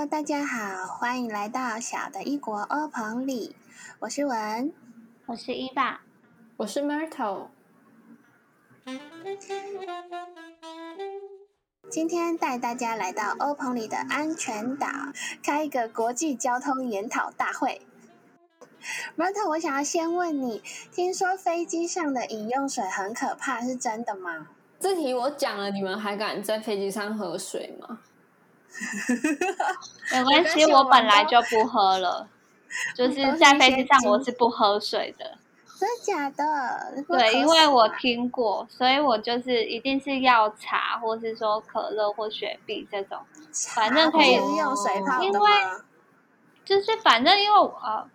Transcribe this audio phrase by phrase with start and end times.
[0.00, 3.54] Hello，大家好，欢迎来到小的异国欧棚里，
[3.98, 4.72] 我是文，
[5.26, 6.00] 我是伊爸，
[6.56, 7.48] 我是 Myrtle。
[11.90, 14.88] 今天带大家来到欧棚里的安全岛，
[15.42, 17.82] 开一个国际交通研讨大会。
[19.18, 24.48] Myrtle，我想要先问你，听说飞机上的饮用水很可怕，是真的吗？
[24.78, 28.00] 这题我讲了，你们还敢在飞机上喝水吗？
[30.12, 32.28] 没关系，我本来就不喝了，
[32.96, 35.38] 就是在飞机上我是不喝水的。
[35.80, 37.04] 真的假的？
[37.08, 43.18] 对，因为我听过，所以我就是一定是要茶，或是说可乐或雪碧这种，
[43.74, 45.50] 反正可以用水泡因为
[46.66, 48.06] 就是反正因为呃，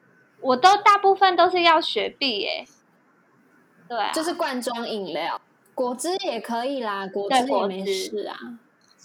[0.41, 2.68] 我都大部分都是要雪碧耶。
[3.90, 5.41] 对，就是罐装饮料，
[5.74, 8.38] 果汁也可以啦，果汁也没事啊。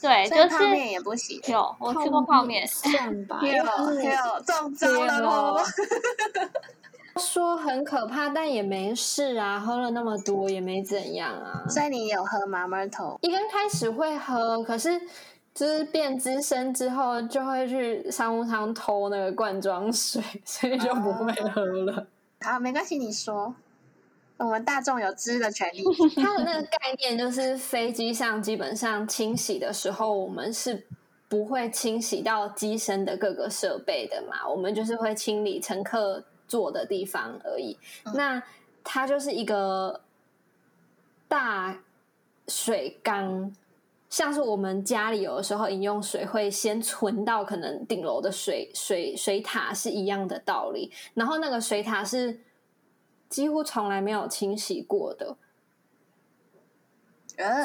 [0.01, 1.41] 对，就是泡面也不行。
[1.49, 3.41] 有，我吃过泡面，算吧。
[3.45, 5.61] 有有中招了哦。
[7.19, 11.65] 说很可怕，但也没事啊，喝了那么多也没怎样啊。
[11.69, 14.99] 所以你有喝吗？Myrtle 一刚开始会喝，可是
[15.53, 22.07] 就是变资深之后，就会去商务舱偷那个罐装水，所以就不会喝了。
[22.41, 23.55] 好，没关系，你说。
[24.41, 25.85] 我们大众有知的权利。
[26.17, 30.87] 它的那个概念就是，飞机上基本上清洗的时候，我们是
[31.29, 37.77] 不会清洗到机身的各个设备的嘛，我们就是会清理乘客坐的地方而已。
[38.15, 38.43] 那
[38.83, 40.01] 它就是一个
[41.29, 41.79] 大
[42.49, 43.55] 水缸，
[44.09, 50.91] 像是我们家里有的时候饮用水会先存到可能顶楼的水水水塔是一样的道理。
[51.13, 52.41] 然后那个水塔是。
[53.31, 55.37] 几乎从来没有清洗过的，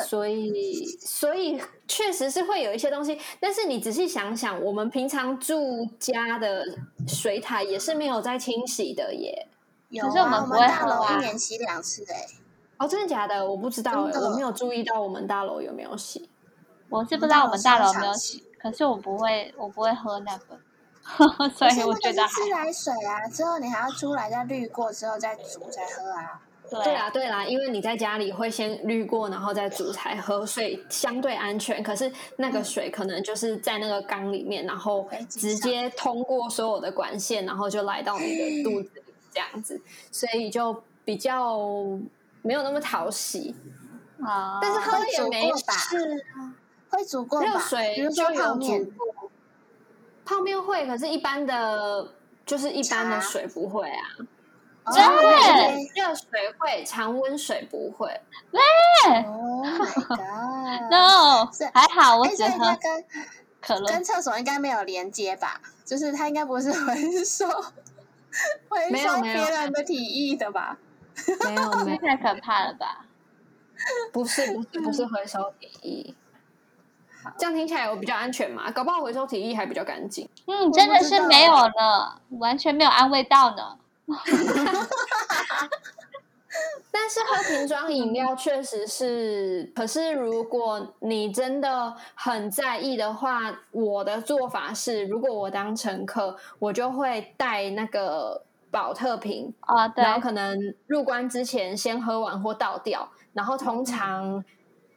[0.08, 3.20] 所以所以确实是会有一些东西。
[3.42, 6.64] 但是你仔细想想，我们平常住家的
[7.08, 9.50] 水塔也是没有在清洗的耶。
[10.00, 12.26] 可是我们大楼一年洗两次哎。
[12.78, 13.50] 哦，真的假的？
[13.50, 16.30] 我不知道哎，我没有注意到我们大楼有没有洗。
[16.90, 20.60] 我是不知道我们大楼没有洗，可是我不会，我不会喝那个。
[21.56, 26.42] 所以我觉得自来水啊，之后你还要出来再滤过之后再煮再喝啊。
[26.68, 31.84] 对啊，对啦，因为你在家里会先滤过，然后再煮才喝，所以相对安全。
[31.84, 39.80] 可是那个水可能就是在那个缸里面，然后直接通过所有的管线，然后就来到你的 肚子里这样子，
[40.12, 41.60] 所以就比较
[42.42, 43.56] 没有那么讨喜
[44.24, 44.58] 啊。
[44.60, 46.52] 但是喝也没事啊，
[46.90, 48.84] 会煮过热水，比如说泡面。
[50.26, 52.12] 泡面会，可是一般的，
[52.46, 54.04] 就是一般的水不会啊。
[54.94, 55.12] 真的，
[55.96, 58.08] 热水会，常温水不会。
[58.52, 58.62] 喂，
[60.92, 63.06] No，还好，我只喝跟
[63.60, 65.60] 可乐，跟厕所应该没有连接吧？
[65.84, 67.48] 就是它应该不是回收，
[68.70, 70.78] 回收别人的体液的吧？
[71.46, 73.06] 没有，没有， 太可怕了吧？
[74.14, 76.14] 不是，不是，不是回收体液。
[77.38, 78.72] 这样听起来我比较安全嘛？
[78.72, 80.28] 搞不好回收体液还比较干净。
[80.46, 83.78] 嗯，真的是没有呢，完全没有安慰到呢。
[86.92, 100.58] 但是喝瓶装饮料确实是，可是如果你真的很在意的话，我的做法是，如果我当乘客，我就会带那个保特瓶啊，然后可能
[100.88, 104.44] 入关之前先喝完或倒掉，然后通常。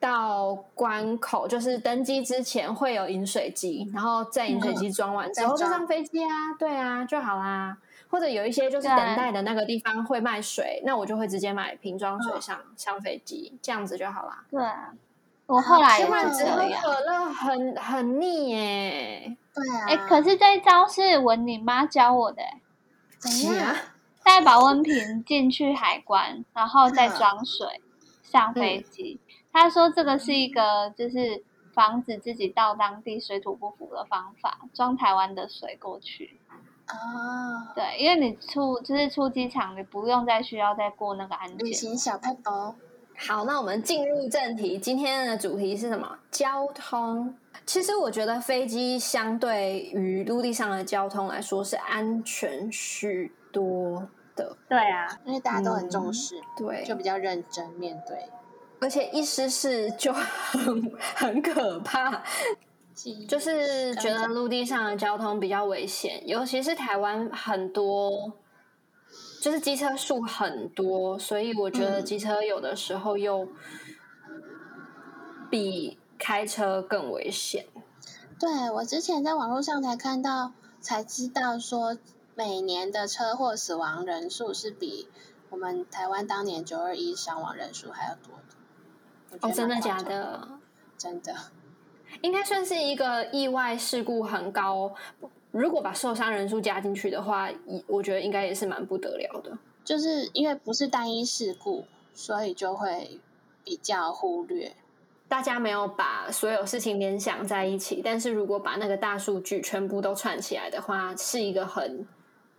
[0.00, 7.76] 到关口就是登机之前会有饮水机，然后在饮水机装完之后就上飞机啊，对啊就好啦。
[8.10, 14.44] 或者有一些就是等待的那个地方会卖水，那我就会直接买瓶装水上上飞机，这样子就好啦。
[14.50, 14.94] 对啊，
[15.44, 19.36] 我后来不然只喝可乐很很腻耶。
[19.54, 22.42] 对啊，哎，可是这一招是文你妈教我的，
[23.19, 23.76] 怎样？
[24.25, 27.82] 带保温瓶进去海关，然后再 装水
[28.22, 29.20] 上飞机。
[29.53, 31.42] 他说：“这个是一个，就是
[31.72, 36.39] 防止自己到当地水土不服的方法，装台湾的水过去。
[36.89, 41.59] 哦，对，因为你出就是出机场，你不用再需要再过那个安检。
[41.59, 42.74] 旅行小配包。
[43.16, 46.18] 好，那我们进入正题，今天的主题是什么？
[46.30, 47.34] 交通。
[47.66, 54.56] 其实我觉得飞机相对于陆地上的交通来说是安全许多的。
[54.68, 58.16] 对啊，因为大家都很重视，对，就比较认真面对。”
[58.80, 62.22] 而且一失事就很 很可怕，
[63.28, 68.33] 就是觉得陆地上的交通比较危险，尤其是台湾很多，
[69.41, 73.48] 就是机车数很多，所以我觉得机车有的时候又
[75.51, 77.66] 比开车更危险。
[78.39, 81.98] 对我之前在网络上才看到，才知道说
[82.36, 85.09] 每年的车祸死亡人数是比
[85.51, 88.47] 我们台湾当年九二一伤亡人数还要多的。
[89.41, 90.48] 哦，真的假的？
[90.97, 91.34] 真的，
[92.22, 94.92] 应该算是一个意外事故很高。
[95.51, 97.48] 如果把受伤人数加进去的话，
[97.86, 99.57] 我觉得应该也是蛮不得了的。
[99.84, 103.21] 就是因为不是单一事故，所以就会
[103.65, 104.75] 比较忽略。
[105.28, 112.07] 大家没有把所有事情联想在一起，但是如果把那个大数据全部都串起来的话，是一个很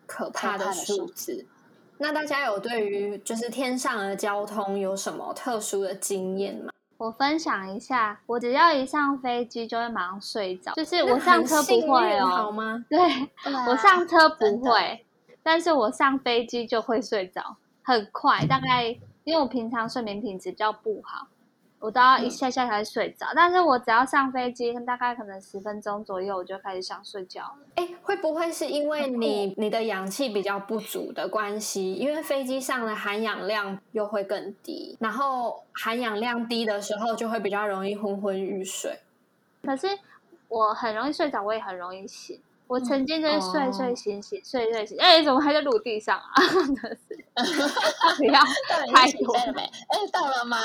[0.06, 1.45] 可怕的数字。
[2.01, 6.72] 那大家有对于就是天上的交通有什么特殊的经验吗？
[6.98, 12.86] 我分享一下，我只要一上飞机就会马上睡着，就是我上车不会哦，好吗？
[12.90, 13.00] 对，
[13.68, 15.06] 我上车不会，
[15.44, 18.88] 但是我上飞机就会睡着，很快，大概
[19.25, 21.28] 因为我平常睡眠品质比较不好。
[21.80, 27.58] 我都要一下下才睡着，但是我只要上飞机，大概可能十分钟左右，我就开始想睡觉了。
[27.76, 31.94] 哎，会不会是因为你你的氧气比较不足的关系？
[31.94, 39.00] 因为飞机上的含氧量又会更低，然后含氧量低的时候就会比较容易昏昏欲睡。
[39.64, 39.88] 可是
[40.50, 42.42] 我很容易睡着，我也很容易醒。
[42.69, 46.33] 我曾经就是睡睡醒醒，睡睡醒，哎，怎么还在陆地上啊？
[48.16, 48.39] 不要
[48.94, 49.63] 太多没？
[49.63, 50.57] 哎，到了吗？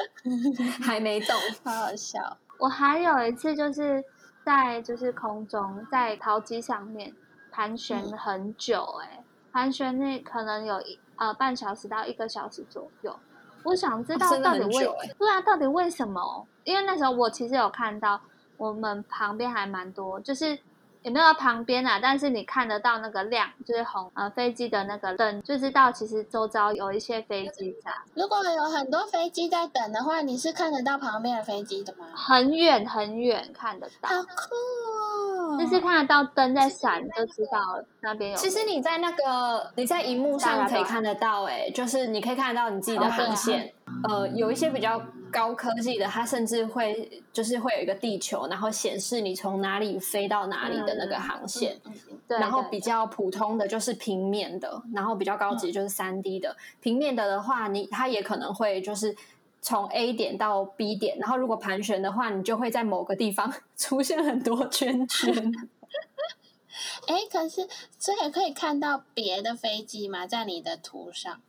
[0.82, 2.38] 还没动，好好笑。
[2.58, 4.02] 我还有一次就是
[4.46, 7.14] 在就是空中在陶机上面
[7.52, 9.22] 盘旋很久，哎，
[9.52, 13.14] 盘旋那可能有一呃半小时到一个小时左右。
[13.62, 16.46] 我想知道到底为对啊，到底为什么？
[16.64, 18.18] 因为那时候我其实有看到
[18.56, 20.58] 我们旁边还蛮多，就是。
[21.06, 27.92] 也没有旁边啊，但是你看得到那个亮，就是红呃飞机的那个灯，就知道其实周遭有一些飞机在。
[28.14, 32.06] 如果有很多飞机在等的话，你是看得到旁边的飞机的吗？
[32.12, 35.58] 很远很远看得到，好酷哦！
[35.60, 38.36] 就是看得到灯在闪，就知道那边有。
[38.36, 43.72] 其实你在那个你在荧幕上可以看得到，哎，就是你可以看得到你自己的航线。
[44.08, 45.00] 呃，有一些比较
[45.30, 51.80] 高科技的，它甚至会就是会有一个地球，然后显示你从哪里飞到哪里的那个航线。
[52.28, 56.56] 然后比较普通的就是平面的，然后比较高级就是三 D 的。
[56.80, 59.14] 平面的的话，你它也可能会就是
[59.62, 65.32] 从 A 点到 B 点，然后如果盘旋的话，你就会在某个地方 出现很多圈圈。
[67.06, 70.26] 哎，可是这也可以看到别的飞机吗？
[70.26, 71.40] 在你的图上？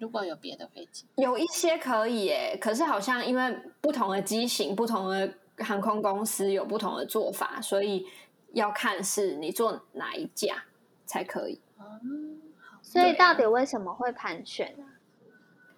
[0.00, 8.06] 如果有别的飞机，有一些可以诶，可是好像因为不同的机型、不同的航空公司有不同的做法，所以
[8.54, 10.64] 要看是你坐哪一架
[11.04, 11.60] 才可以。
[11.78, 12.40] 嗯，
[12.80, 14.84] 所以到底为什么会盘旋呢？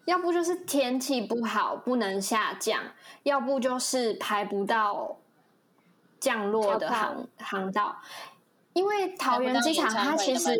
[0.04, 2.80] 要不就是天气不好不能下降，
[3.24, 5.16] 要不就是排不到
[6.20, 8.00] 降落的航航道，
[8.72, 10.56] 因为桃园机场它其实。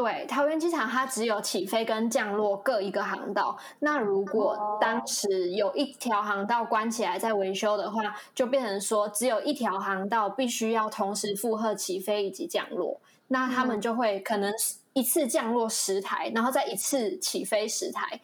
[0.00, 3.58] 对，桃园机场它只有起飞跟降落各一个航道。
[3.80, 13.00] 那如果当时有一条航道关起来在维修的话，就变成说只有一条航道必须要同时负荷起飞以及降落。
[13.26, 14.54] 那他们就会可能
[14.92, 18.20] 一次降落十台，然后再一次起飞十台，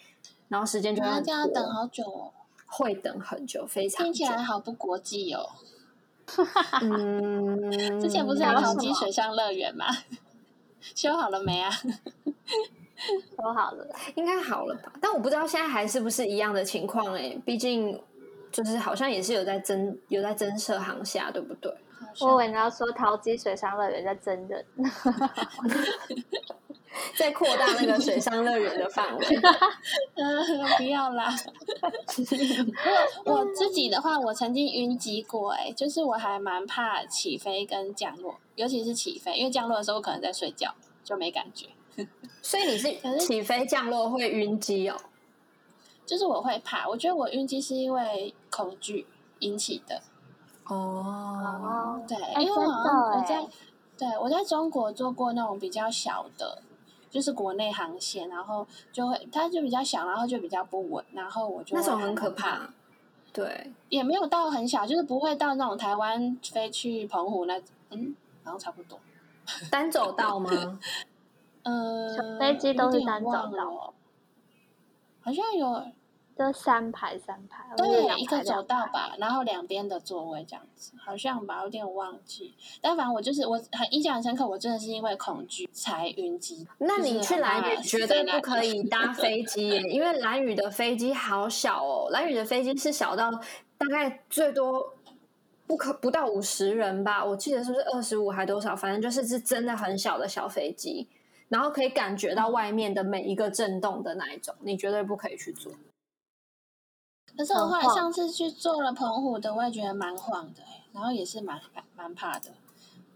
[0.47, 2.31] 然后时间就要这样等好久哦，
[2.67, 5.51] 会等很久，非常听起来好不国际哦。
[6.83, 7.69] 嗯，
[8.01, 9.87] 之前不是有淘机水上乐园吗？
[10.95, 11.71] 修好了没啊？
[13.37, 14.93] 修好了，应该好了吧？
[15.01, 17.37] 但我不知道现在还是不是一样的情况哎。
[17.45, 18.01] 毕竟
[18.53, 21.73] 就是好像也是有在增有在增设航厦，对不对？
[22.21, 24.65] 我以为你要说淘机水上乐园在增人，
[27.17, 29.27] 在扩大那个水上乐园的范围。
[30.15, 30.45] 嗯，
[30.79, 31.35] 不要啦。
[33.25, 38.37] 我自己的话，我曾经晕机过哎，就是我还蛮怕起飞跟降落。
[38.57, 40.73] 尤其是起飞，因为降落的时候可能在睡觉，
[41.03, 41.67] 就没感觉。
[42.43, 44.97] 所以你是起飞降落会晕机哦？
[46.07, 49.07] 就是我会怕，我觉得我晕机是因为恐惧
[49.41, 50.03] 引起的。
[50.67, 53.47] 哦，对，因为我我在
[53.99, 56.63] 对我在中国做过那种比较小的，
[57.15, 62.69] 就是国内航线，然后就会它就比较小，然后就比较不稳，然后我就那种很可怕。
[63.33, 67.57] 对，也没有到很小，就是不会到那种台湾飞去澎湖那
[67.91, 68.17] 嗯。
[68.43, 68.99] 然后差不多，
[69.71, 70.51] 单走道吗？
[71.63, 73.95] 呃，飞机都是单走道，
[75.23, 75.83] 好像有，
[76.37, 82.55] 就三排三排，对，一个走道吧，然后两边的座位这样子，好像吧，有点忘记。
[82.81, 86.67] 但反正我就是我很印象很深刻，我真的是因为恐惧才晕机。
[86.79, 93.31] 那你去蓝屿绝对不可以搭飞机，因为蓝屿的飞机好小哦，蓝屿的飞机是小到
[93.79, 94.95] 大概最多。
[95.67, 98.77] 不可不到五十人吧，我记得是不是二十五还多少？
[98.77, 101.09] 反正就是是真的很小的小飞机，
[101.49, 105.73] 然后可以感觉到外面的每一个震动的那一种，你绝对不可以去做。
[107.37, 111.61] 可是我后来上次去做了澎湖的，我也觉得蛮晃的、欸，然后也是蛮
[111.97, 112.51] 蛮怕的。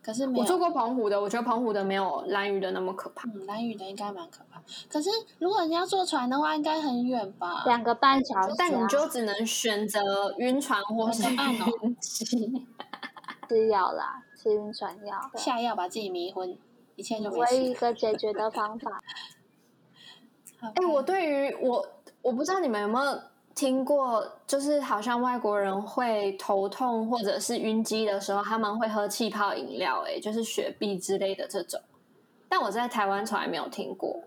[0.00, 3.28] 可是我做过澎湖的，我觉得澎湖的没有蓝屿的那么可怕。
[3.28, 4.62] 嗯，蓝屿的应该蛮可怕。
[4.88, 7.62] 可是如果你要坐船的话，应该很远吧？
[7.66, 12.66] 两个半小时、啊，但你就只能选择晕船或是晕机。
[13.48, 16.56] 吃药啦，吃晕船药，下药把自己迷昏，
[16.96, 19.02] 一切就没唯一一个解决的方法。
[20.60, 21.86] 哎、欸，我对于我
[22.22, 23.20] 我不知道你们有没有
[23.58, 31.80] 听过，就是好像外国人会头痛或者是晕机的时候，他们会喝气泡饮料，哎，就是雪碧之类的这种。
[32.48, 34.22] 但我在台湾从来没有听过，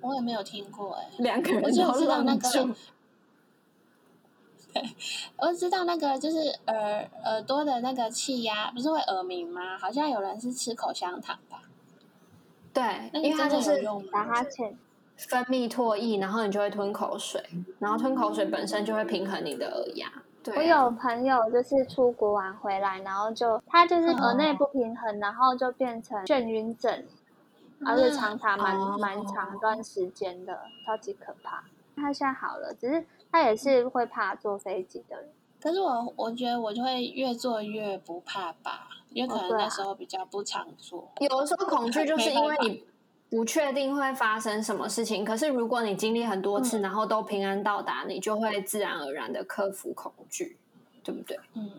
[0.00, 2.74] 我也没有听过、欸，哎，两个人我就知道那个，
[4.72, 4.82] 对，
[5.36, 9.78] 我知道那个就是耳耳朵的那个气压，不是会耳鸣吗？
[9.78, 11.62] 好像有人是吃口香糖吧？
[12.72, 12.82] 对，
[13.12, 14.76] 那因为它就是打哈欠。
[15.16, 17.42] 分泌唾液，然后你就会吞口水，
[17.78, 20.06] 然后吞口水本身就会平衡你的耳压。
[20.42, 27.02] 对、啊，我有朋友就是出国玩回来，然后就他就是耳内不平衡，然后就变成眩晕症，
[27.84, 31.64] 而且长达蛮蛮、哦、长段时间的，超级可怕。
[31.96, 35.30] 他现在好了，只是他也是会怕坐飞机的人。
[35.60, 41.00] 可是我我觉得我就会越坐越不怕吧，因为可能那时候比较不常坐。
[41.00, 42.84] 哦啊、有的时候恐惧就是因为你。
[43.28, 50.56] 不确定会发生什么事情，可是如果你经历很多次，嗯、然后都平安到达，你就会自然而然的克服恐惧，
[51.02, 51.38] 对不对？
[51.54, 51.70] 嗯，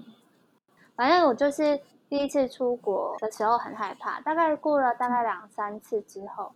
[0.96, 6.52] 反正我就是第一次出国的时候很害怕，大概过了大概两三次之后，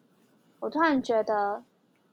[0.60, 1.64] 我突然觉得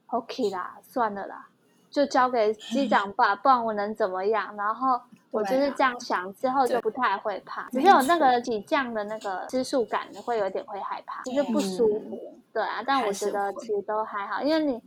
[0.07, 1.48] OK 啦，算了啦，
[1.91, 4.55] 就交给机长吧， 不然我能怎么样？
[4.57, 5.01] 然后。
[5.31, 12.19] 我就是这样想，之后就不太会怕，只是有那个起降的那个失速感，会有点会害怕，就是不舒服。
[12.33, 14.81] 嗯、对啊，但我觉得其实都还好，因为你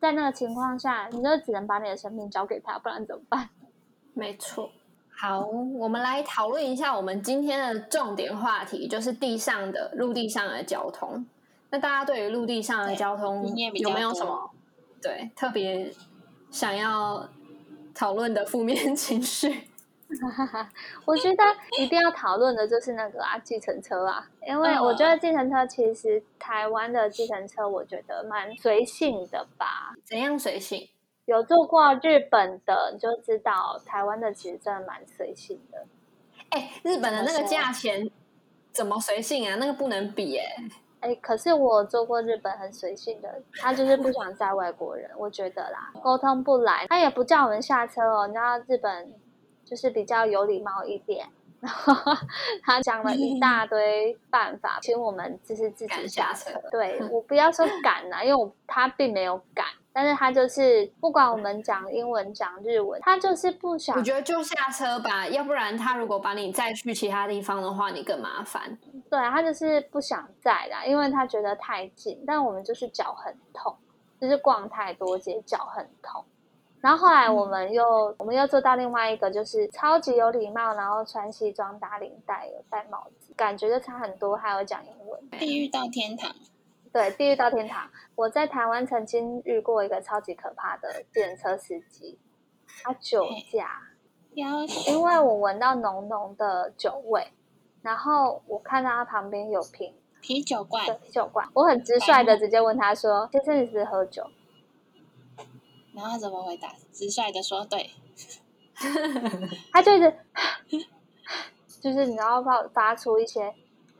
[0.00, 3.48] 在那个情况下，你就只能把你的生命交给他，不然怎么办？
[4.12, 4.72] 没错。
[5.16, 11.24] 好，我们来讨论一下我们今天的重点话题，就是地上的、陆地上的交通。
[11.70, 14.50] 那大家对于陆地上的交通有没有什么
[15.00, 15.92] 对特别
[16.56, 17.28] 想要
[17.94, 19.68] 讨论的负面情绪？
[21.04, 21.44] 我觉得
[21.78, 29.92] 一定要讨论的就是那个啊，计程车啊，因为我觉得计程车其实台湾的计程车，我觉得蛮随性的吧。
[30.02, 30.88] 怎样随性？
[31.26, 35.84] 有坐过日本的，你就知道台湾的其实真的蛮随性的。
[36.48, 38.10] 哎、欸，日本的那个价钱
[38.72, 39.56] 怎么随性啊？
[39.56, 40.70] 那个不能比哎、欸。
[41.06, 48.26] 哎、欸，可是我做过日本很随性的，他就是不想载外国人，我觉得啦，沟通不来，他也不叫我们下车哦。
[48.26, 49.12] 你知道日本。
[49.68, 51.26] 就是比较有礼貌一点，
[51.58, 51.92] 然后
[52.62, 56.52] 他讲了一大堆办法，请我们就是自己下车。
[56.70, 63.96] 对我不要说赶啦，因为我他并没有赶，但是他就是不管我们讲英文讲日文，他就是不想。
[63.96, 68.78] 我觉得就下车吧，要不然他如果把你载去其他地方的话，你更麻烦。
[69.08, 73.74] 对他就是不想载啦，因为他觉得太近，但我们就是脚很痛，
[74.20, 76.22] 就是逛太多街，脚很痛。
[76.82, 85.18] 然后后来我们又、嗯、我们又做到另外一个，就是超级有礼貌，然后穿西装打领带，有戴帽子，感觉就差很多，还有讲英文。
[85.30, 86.30] 地狱到天堂，
[86.96, 87.90] 对，地狱到天堂。
[88.14, 92.18] 我在台湾曾经遇过一个超级可怕的电车司机，
[92.82, 93.22] 他酒
[93.52, 93.82] 驾，
[94.32, 97.30] 因为我闻到浓浓的酒味，
[97.82, 104.26] 然后我看到他旁边有瓶啤酒罐，啤酒罐，我很直率的直接问他说：“先生，你是不是喝酒？”
[105.92, 106.72] 然后他怎么回答？
[106.92, 107.90] 直率的说：“对。
[109.70, 110.16] ”他就是，
[111.78, 113.54] 就是你要发发出一些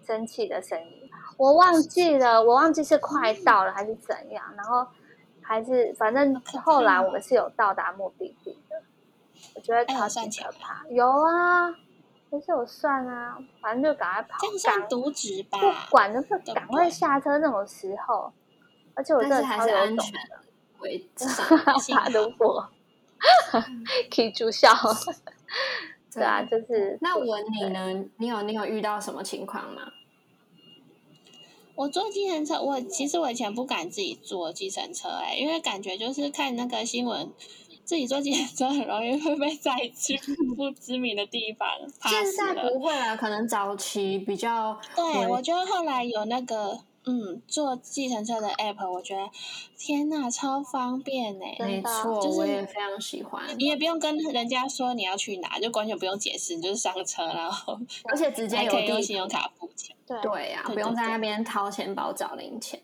[0.07, 1.11] 生气的声音。
[1.37, 4.45] 我忘记了，我忘记是快到了还是怎样。
[4.57, 4.87] 然后
[5.43, 8.83] 还是反正后来我们是有到达目的地的。
[9.55, 10.87] 我觉得超级可怕。
[10.89, 11.71] 有啊，
[12.31, 14.39] 可是我算啊，反正就赶快跑。
[14.41, 15.59] 这样算渎职吧？
[15.59, 18.33] 不管，就是赶快下车那种时候。
[18.95, 20.41] 而且我真的超有安全的。
[20.79, 21.07] 为
[21.93, 22.69] 怕如果
[24.15, 24.71] 可以住校，
[26.13, 26.99] 对啊，就是。
[27.01, 28.09] 那文你呢？
[28.17, 29.83] 你有你有遇到什么情况吗？
[31.77, 37.31] 我坐计程车，我其实我以前不敢自己坐计程车、欸，哎，因为感觉就是看那个新闻，
[37.85, 40.19] 自己坐计程车很容易会被载去
[40.57, 41.69] 不知名的地方。
[42.11, 44.77] 现在不会了，可能早期比较。
[44.97, 46.81] 对，我觉得后来有那个。
[47.09, 49.31] 嗯，坐计程车的 app，我觉得
[49.79, 51.45] 天呐，超方便呢！
[51.61, 53.45] 没错，就是我也非常喜欢。
[53.57, 62.81] 你也不用跟人家说你要去哪，就完全不用解释，你就是上车，然后而且直接有可以用信用卡付钱，对对呀、对不用在那边掏钱包找零钱。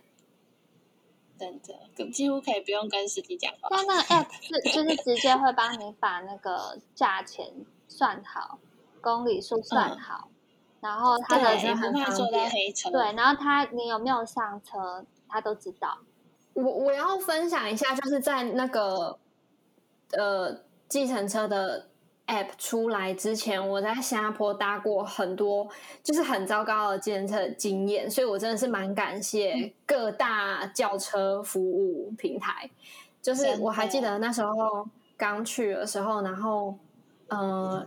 [1.36, 3.68] 真的几乎可以不用跟司机讲话。
[3.70, 7.52] 但那 个 app 是就是直接会帮你把那个价钱
[7.88, 8.60] 算好，
[9.00, 10.28] 公里数算好，
[10.82, 12.90] 然后他的对，也不怕坐到黑车。
[12.90, 15.96] 对，然后他你有没有上车，他都知道。
[16.54, 19.16] 我我要分享一下，就是在那个
[20.10, 21.86] 呃计程车的
[22.26, 25.68] app 出来之前，我在新加坡搭过很多
[26.02, 32.68] 就是很糟糕的计程车的经验，所以我真的是蛮感谢各大轿车服务平台。
[33.22, 36.74] 就是我还记得那时候刚去的时候，然后
[37.28, 37.86] 呃。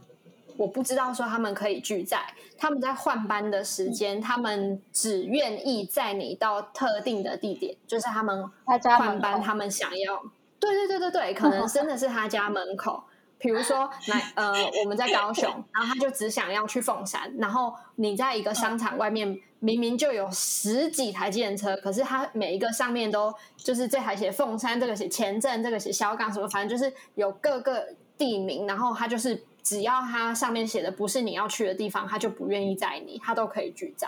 [0.58, 2.20] 我不知道说他们可以拒载，
[2.58, 10.22] 他们在换班的时间，他们只愿意载你到特定的地点，就是他们换班，他们想要，
[10.60, 13.04] 对对对对对，可能 真的是他家门口。
[13.38, 15.44] 比如说， 来呃，我们在高雄，
[15.74, 27.86] 然后他就只想要去凤山，然后你在一个商场外面，明明就有十几台计程车，可是他每一个上面都就是这台写凤山，这个写前镇，这个写小港，什么反正就是有各个
[28.18, 34.08] 地名，然后他就是只要它上面写的不是你要去的地方，他就不愿意载你，他都可以拒载。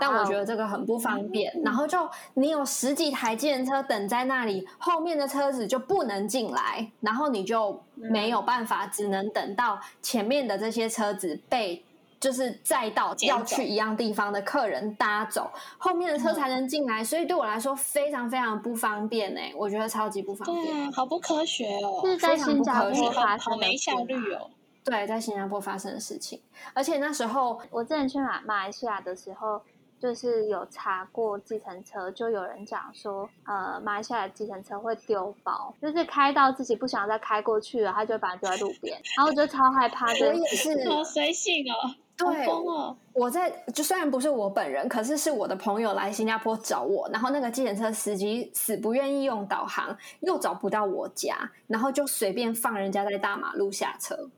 [0.00, 1.52] 但我觉得这个很不方便。
[1.62, 11.84] 然后就你有十几台计程车等在那里，后面的车子就不能进来，然后你就没有办法，只能等到前面的这些车子被。
[12.18, 20.82] 就是载到要去一样地方的客人搭走，后面的车才能进来，所以对我来说非常非常不方便哎、我觉得超级不方对便。
[20.82, 24.50] 啊，好不科学哦，是在非常不新加科学坡发生的好没效率哦。
[24.84, 26.40] 对，在新加坡发生的事情，
[26.74, 29.60] 而且那时候我之前去马马来西亚的时候，
[29.98, 40.32] 就是有查过计程车，就有人讲说，呃，马来西亚的计程车会丢包，就是开到自己不想再开过去了，他就会把它丢在路边，然后我就超害怕的我。
[40.32, 41.76] 也是，好随性哦，
[42.18, 42.96] 好对哦。
[43.12, 54.30] 我在就虽然不是我本人，可是是我的朋友来新加坡找我，然后那个计程车司机死不愿意用导航，又找不到我家，然后就随便放人家在大马路下车，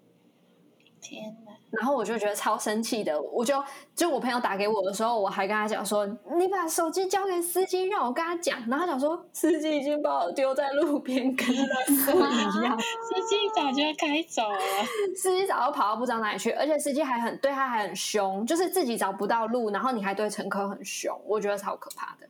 [1.13, 1.53] 天哪！
[1.71, 3.63] 然后我就觉得超生气的，我就
[3.95, 6.07] 就我朋友打给我的时候，我还跟他讲说，
[6.39, 12.13] 你把手机交给司机，让我跟他讲，然后他讲说司机已经把我丢在路边，跟垃圾
[12.61, 12.79] 一样。
[12.79, 14.59] 司机早就开走了，
[15.17, 22.29] 司机早就跑到不知道哪里去，而且司机还很对他还很凶，就是自己找不到路，然后你还对乘客很凶，我觉得超可怕的。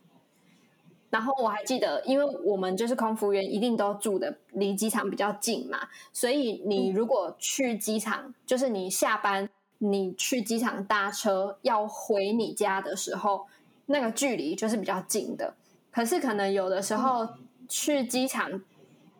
[1.13, 5.77] 然后我还记得，因为我们就是空服员，一定都住的离机场比较近嘛，
[6.11, 9.47] 所以你如果去机场，就是你下班
[9.77, 13.45] 你去机场搭车要回你家的时候，
[13.85, 15.53] 那个距离就是比较近的。
[15.91, 17.29] 可是可能有的时候
[17.69, 18.63] 去机场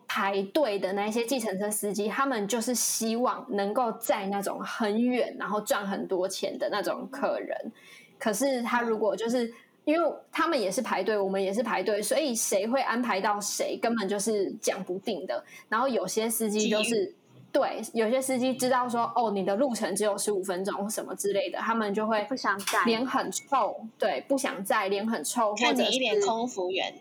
[0.08, 7.70] 排队的那些计程车司机，他们就是希望能够载那种很远，然后赚很多钱的那种客人。
[8.18, 9.52] 可是他如果就是
[9.84, 15.44] 因为他们也是排队，我们也是排队，所以谁会安排到谁，根本就是讲不定的。
[15.68, 17.14] 然后有些司机就是
[17.52, 26.92] 对，有些司机知道说哦，你的路程只有十五分钟什么之类的，他们就会不想载脸很臭，对，不想载，脸很臭，或看者你一脸空服员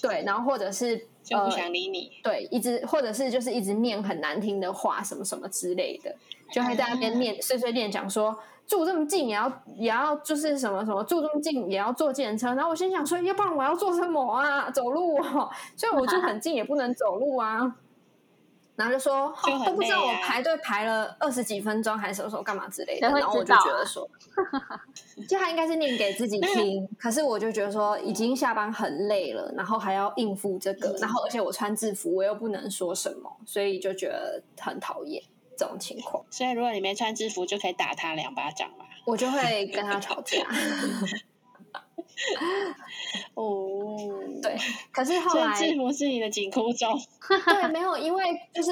[0.00, 2.10] 对，然后或者是就不呃想理你。
[2.22, 6.14] 对，一直或者是就是一直念很难听的话，什么什么之类的，
[6.52, 14.70] 就会在那边念碎碎念，讲说住这么近也要也要就是什么什么住这么近也要坐计程车，然后我心想说，要不然我要做什么啊？
[14.70, 17.76] 走路哦，所以我住很近，也不能走路啊。
[18.76, 24.08] 然后就说就很哦都不知道我排队排了二十几分钟还是什么时候干嘛之类的，然后我就觉得说，
[25.28, 35.22] 就他应该是念给自己听，可是我就觉得说已经下班很累了，然后还要应付这个，然后而且我穿制服，我又不能说什么，所以就觉得很讨厌
[35.60, 38.86] 这种情况，所以如果你没穿制服，就可以打他两巴掌嘛。
[39.04, 40.38] 我就会跟他吵架。
[43.34, 43.96] 哦，
[44.42, 44.54] 对，
[44.92, 46.88] 可是后来制服是你的紧箍咒。
[47.44, 48.70] 对，没有，因为就是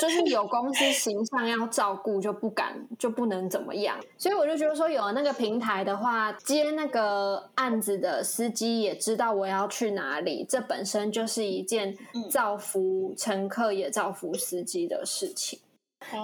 [0.00, 11.96] 就是有公司形象要照顾，就不敢就不能怎么样，所以我就觉得说有了那个平台的话，接那个案子的司机也知道我要去哪里，这本身就是一件
[12.30, 15.58] 造福乘客也造福司机的事情。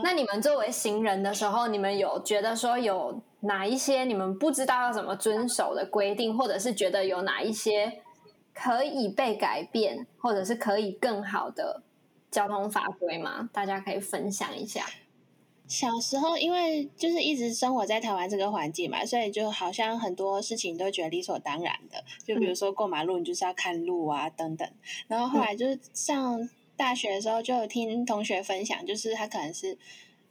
[0.03, 8.01] 那你们作为行人的时候，你们有觉得说有哪一些你们不知道要怎么遵守的规定，或者是觉得有哪一些
[8.55, 11.83] 可以被改变，或者是可以更好的
[12.31, 13.49] 交通法规吗？
[13.53, 14.87] 大家可以分享一下。
[15.69, 22.03] 小时候因为就是一直生活在台湾这个环境嘛，所以就好像很多事情都觉得理所当然的。
[22.25, 24.69] 就比如说过马路，你就是要看路啊等等。
[25.09, 29.77] 然后后来就是上大学的时候，就有听同学分享，就是他可能是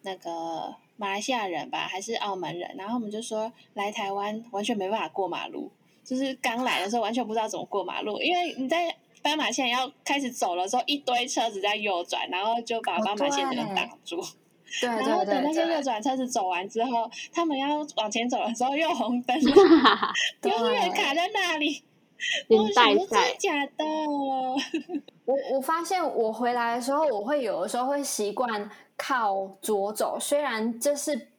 [0.03, 5.71] 那个马来西亚人吧，还是澳门人，然后我们就说来台湾完全没办法过马路，
[6.03, 14.23] 就是刚来的时候完全不知道怎么过马路，因为你在斑马线要开始走了之后，一堆车子在右转，然后就把斑马线整个挡住。
[14.81, 19.53] 对然后等那些右转车子走完之后，他们要往前走的时候又红灯了，
[20.41, 21.81] 对 永远卡在那里。
[22.47, 23.85] 领 我想带说真的赛，假的？
[25.25, 31.29] 我我发现我回来的时候，我会有的时候会习惯靠左走，虽然这是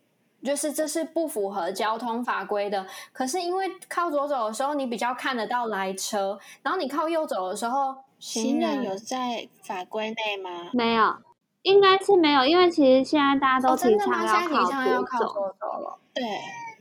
[0.43, 10.71] 就是这是不符合交通法规的，可是因为靠左走的时候，你比较看得到来车，然后你靠右走的时候，行人有在法规内吗？
[10.73, 11.15] 没有，
[11.63, 13.97] 应该是没有，因为其实现在大家都提？
[13.99, 15.99] 倡要靠左走，左走了。
[16.15, 16.25] 对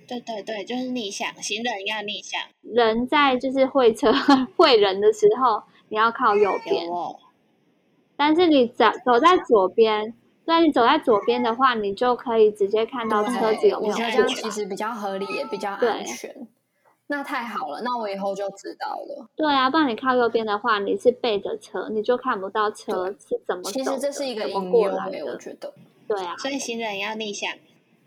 [0.07, 2.41] 对对对，就是逆向，行人要逆向。
[2.61, 4.11] 人在就是会车
[4.55, 7.15] 会人的时候，你要靠右边有，哦，
[8.15, 10.13] 但是你走走在左边，
[10.45, 16.47] 对，你走在左边的话，你就可以直接看到车子有没有我觉得这样其实比较合理，也比较安全。
[17.07, 19.27] 那太好了，那我以后就知道了。
[19.35, 25.37] 对啊，不然你靠右边的话，你是背着车，你就看不到车是怎么走其实这是一个隐忧我。
[25.37, 25.73] 觉得。
[26.07, 27.51] 对啊，所以行人要逆向。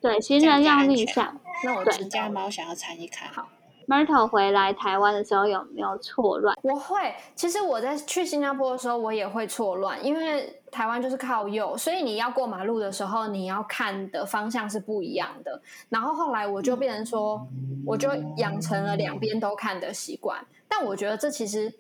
[0.01, 1.41] 对，行人要逆向。
[1.65, 2.31] 那我知道家了。
[2.31, 3.49] 猫想要参与看，好
[3.89, 6.55] Myrtle 回来台湾的时候有没有错乱？
[6.63, 15.61] 我会，其实我在去新加坡的时候，我也会错乱，因为台湾就是靠右，所以你要过马路的时候，你要看的方向是不一样的。
[15.89, 17.45] 然后后来我就变成说，
[17.87, 20.39] 我就养成了两边都看的习惯。
[20.69, 21.73] 但我觉得这其实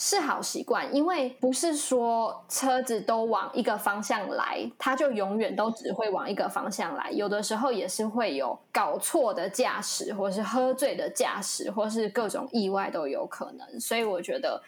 [0.00, 7.10] 是好习惯，因为不是说车子都往一个方向来，它就永远都只会往一个方向来。
[7.10, 13.80] 有的时候也是会有搞错的驾驶，或是喝醉的驾驶，或是各种意外都有可能。
[13.80, 14.62] 所以我觉得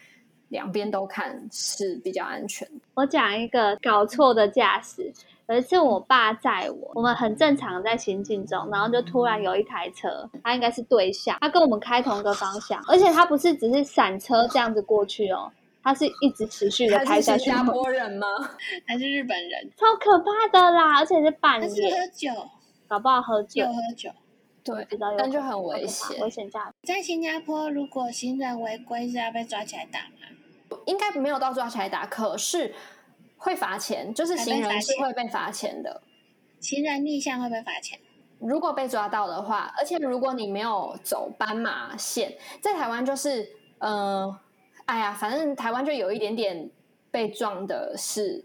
[0.48, 2.68] 两边都看是比较安全。
[2.94, 5.12] 我讲一个搞错的驾驶。
[5.50, 15.50] 有一次我爸载我，我们很正常在行进中，然后就突然有一台车，他应该是对向，他跟我们开同一个方向，而且他不是只是闪车这样子过去哦，
[15.82, 18.28] 他是一直持续的开下去，新加坡人吗？
[18.86, 19.68] 还是日本人？
[19.76, 20.98] 超可怕的啦！
[21.00, 22.30] 而且是半他是，喝酒，
[22.86, 24.08] 搞不好喝酒又，喝酒。
[24.62, 26.74] 对知道有但就很危险危险驾驶。
[26.86, 30.78] 在新加坡，如果行人违规是要被抓起来打吗？
[30.86, 32.72] 应该没有到抓起来打，可是
[33.40, 36.03] 会罚钱，就是行人是会被罚钱的。
[36.61, 37.98] 行人逆向会被罚钱。
[38.38, 44.38] 如果被抓到的话，而且如果你没有走斑马线，在台湾就是，呃，
[44.85, 46.70] 哎呀，反正台湾就有一点点
[47.11, 48.44] 被撞的是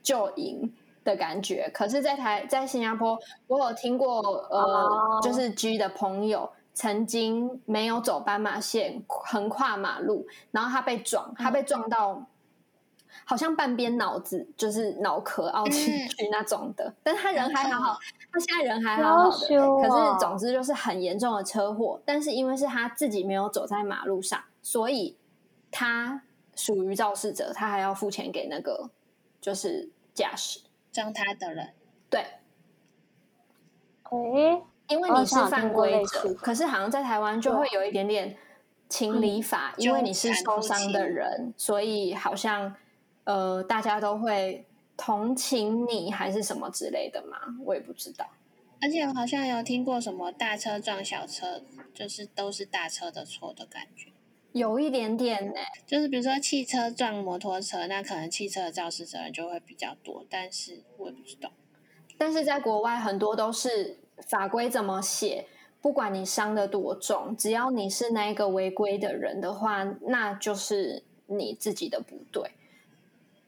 [0.00, 1.68] 就赢的感觉。
[1.74, 12.24] 可是，在台在新加坡，我有听过，呃，哦就是 G 的朋友曾经没有走斑马线，横跨马路，然后他被撞，他被撞到。
[13.24, 17.98] 好像半边脑子就是脑壳凹进去那种的，但他人还好好，
[18.32, 20.14] 他现在人还好好的，可哦。
[20.14, 22.00] 是总之就是很严重的车祸。
[22.04, 25.16] 但是因为是他自己没有走在马路上，所以
[25.70, 26.22] 他
[26.54, 28.90] 属于肇事者，他还要付钱给那个
[29.40, 30.60] 就是驾驶。
[30.92, 31.70] 撞他的人，
[32.10, 32.20] 对，
[34.10, 38.36] 诶，因为你是犯规者，可是好像在台湾就会有一点点
[38.88, 42.74] 情理法，因为你是受伤的人，所以好像
[43.24, 44.64] 呃大家都会
[44.96, 48.26] 同情你还是什么之类的嘛，我也不知道。
[48.82, 54.08] 而且我好像有听过什么大车撞小车，就是都是大车的错的感觉。
[54.52, 61.52] 有一点点呢、就是比如说汽车撞摩托车，那可能汽车的肇事责任就会比较多，但是我也不知道。
[62.18, 65.46] 但是在国外很多都是法规怎么写，
[65.80, 72.50] 不管你伤的多重，只要你是那个违规的人的话，那就是你自己的不对。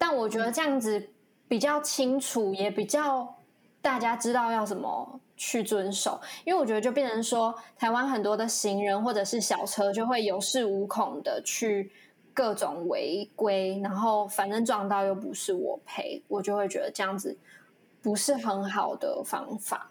[0.04, 1.10] 但我觉得这样子
[1.46, 3.36] 比较清楚，也比较
[3.80, 6.20] 大家知道要怎么去遵守。
[6.44, 11.92] 因为我觉得就变成说，台湾很多的行人或者是小车就会有恃无恐的去
[12.34, 17.38] 各种违规，然后反正撞到又不是我赔，我就会觉得这样子
[18.02, 19.88] 不是很好的方法。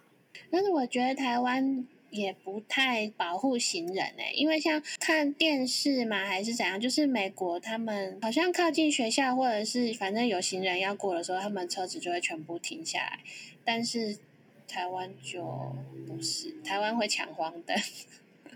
[0.52, 13.20] 但是我觉得台湾也不太保护行人诶、因为像看电视嘛，还是怎样，就是美国他们好像靠近学校或者是反正有行人要过的时候，他们车子就会全部停下来，
[13.66, 14.18] 但是
[14.68, 15.42] 台湾就
[16.08, 17.76] 不是，台湾会抢黄灯，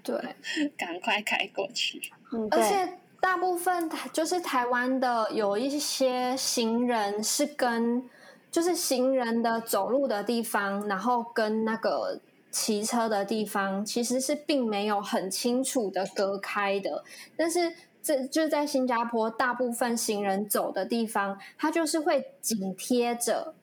[0.04, 0.16] 对，
[0.78, 2.02] 赶快开过去。
[2.32, 8.04] 嗯，而且大部分台就是台湾的有一些行人是跟
[8.52, 12.20] 就是行人的走路的地方，然后跟那个
[12.56, 17.04] 骑车的地方，其实是并没有很清楚的隔开的。
[17.36, 23.54] 但是这就在新加坡，大部分行人走的地方，它就是会紧贴着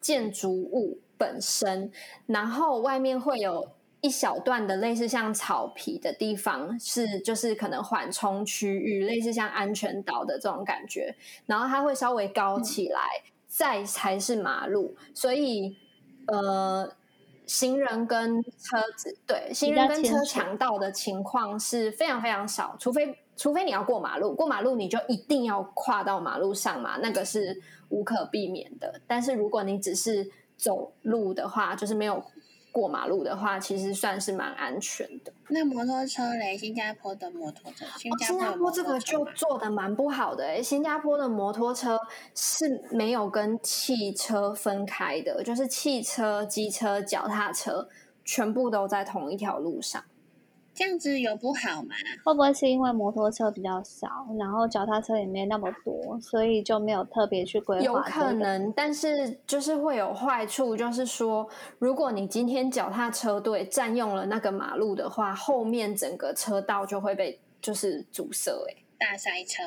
[0.00, 1.92] 建筑物本身，
[2.24, 3.68] 然后外面会有。
[4.02, 11.14] 一小段的类似像草皮的地方，是就是可能缓冲区域，类似像安全岛的这种感觉。
[11.44, 13.02] 然后它会稍微高起来，
[13.46, 14.96] 再才是马路。
[15.12, 15.76] 所以，
[16.28, 16.90] 呃，
[17.50, 29.00] 行人跟车子，对，行人跟车抢道的情况是非常非常少，除非除非你要过马路，过马路你就一定要跨到马路上嘛，那个是无可避免的。
[29.04, 32.24] 但是如果你只是走路的话，就是没有。
[32.72, 35.32] 过马路的话，其实算是蛮安全的。
[35.48, 36.56] 那摩托车嘞？
[36.56, 40.62] 新加坡的摩托车，新加坡这个就做的蛮不好的诶。
[40.62, 41.98] 新加坡的摩托车
[42.34, 47.88] 是没有跟汽车分开的，就是汽车、机车、脚踏车
[48.24, 50.04] 全部都在同一条路上。
[50.80, 51.94] 这样子有不好吗？
[52.24, 57.84] 会不会是因为摩托车比较少，然后脚踏车也没那么多，所以就没有特别去规划？
[57.84, 61.46] 有可能，但是就是会有坏处，就是说，
[61.78, 69.62] 如果你今天脚踏车队占用了那个马路的话，后面整个车道就会被就是阻塞，哎，大塞车，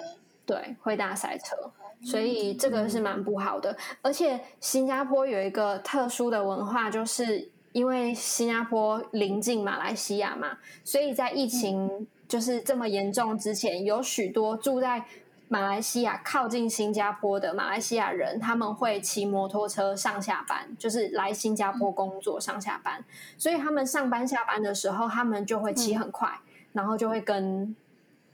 [0.48, 1.56] 对，会大塞车，
[2.04, 3.78] 所以这个是蛮不好的。
[4.02, 7.53] 而且新加坡有一个特殊的文化，就是。
[7.74, 15.04] 因为新加坡临近马来西亚嘛，所以在疫情就是这么严重之前，有许多住在
[15.48, 23.04] 马来西亚靠近新加坡的马来西亚人，他们会骑摩托车上下班，就是来新加坡工作上下班。
[23.40, 26.30] 所以他们上班下班的时候，他们就会骑很快，
[26.74, 27.76] 然后就会跟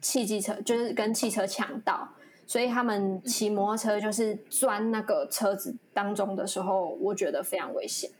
[0.02, 2.10] 汽机车，就是跟汽车抢道。
[2.45, 8.12] 所以他们骑摩托车就是钻那个车子当中的时候，我觉得非常危险。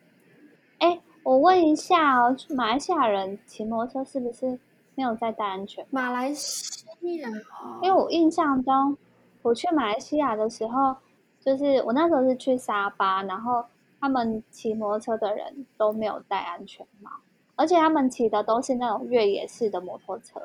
[0.78, 1.02] 哎。
[1.24, 4.58] 我问一下哦，马来西亚人骑摩托车是不是
[4.96, 5.86] 没有在戴安全？
[5.92, 7.30] 马来西亚，
[7.82, 8.98] 因为我印象中，
[9.42, 10.96] 我去马来西亚的时候，
[11.40, 13.64] 就是我那时候是去沙巴，然后
[14.00, 17.12] 他们骑摩托车的人都没有戴安全帽，
[17.56, 20.42] 而且他们骑的都是那种越野式的摩托车，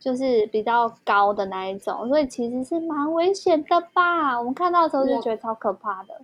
[0.00, 4.36] 就是比较高的那一种，所以其实是蛮危险的吧？
[4.38, 6.20] 我们看到的时候就觉得超可怕的。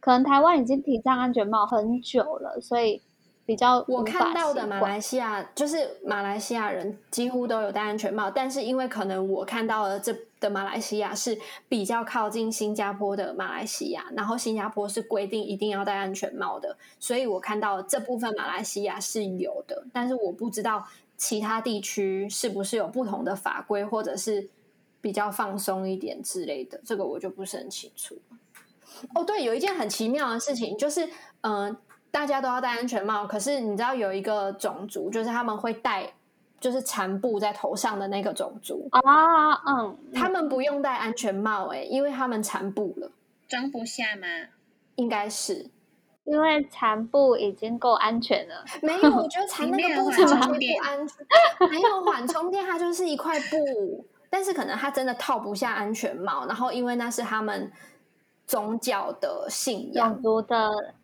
[0.00, 3.02] 可能台湾已经提倡安全帽很久了，所以。
[3.48, 24.46] 比较我看到的马来西亚，就是马来西亚人几乎都有戴安全帽，但是因为可能我看到的这的马来西亚是比较靠近新加坡的马来西亚，然后新加坡是规定一定要戴安全帽的，所以我看到这部分马来西亚是有的，但是我不知道其他地区是不是有不同的法规，或者是
[25.00, 28.14] 比较放松一点之类的，这个我就不是很清楚。
[29.14, 31.08] 哦，对，有一件很奇妙的事情，就是
[31.40, 31.74] 嗯。
[32.10, 36.10] 大家都要戴安全帽，可是你知道有一个种族，就是他们会戴，
[36.58, 43.10] 就是缠布在头上的那个种族啊，嗯，他们不用戴安全帽，哎，因为他们缠布了，
[43.46, 44.26] 装不下吗？
[44.96, 45.70] 应该是，
[46.24, 48.64] 因为缠布已经够安全了。
[48.82, 51.70] 没有，我觉得缠那个布怎么不安全？
[51.70, 57.70] 没有缓冲垫，它就是一块布，但是可能它真的套不下安全帽，然后因为那是他们
[58.46, 60.94] 宗教的信仰，种族的。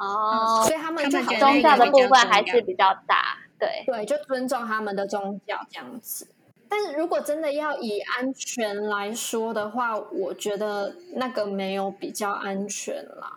[0.00, 6.26] 哦，所以他们就宗教的部分还是比较大，对对，就尊重他们的宗教这样子。
[6.70, 13.30] 但是如果真的要以安全来说的话，我觉得那个没有比较安全啦。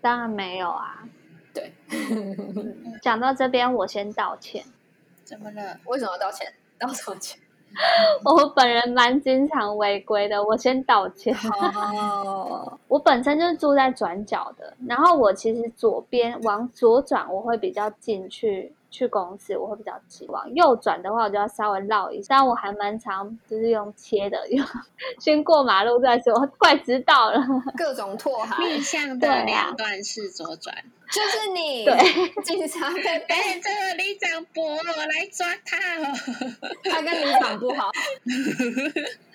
[0.00, 1.04] 当然没有啊，
[1.52, 1.74] 对。
[3.02, 4.64] 讲到这边，我先道歉。
[5.24, 5.78] 怎么了？
[5.84, 6.54] 为什么要道歉？
[6.78, 7.38] 道什么歉？
[8.24, 11.34] 我本人蛮经常违规的，我先道歉。
[12.88, 18.72] 我本身就是住在转角的，然后我其实左边往左转，我会比较进去。
[18.90, 22.36] 去公司我会比较急，往右转的话我就要稍微绕一下。
[22.36, 24.66] 但我还蛮常就是用切的，用
[25.18, 26.34] 先过马路再说。
[26.58, 27.40] 快知道了，
[27.76, 30.74] 各种拓海逆向的两段式左转，
[31.10, 36.06] 就是你 对警察 被被这个李长博来抓他哦，
[36.84, 37.90] 他跟李长不好。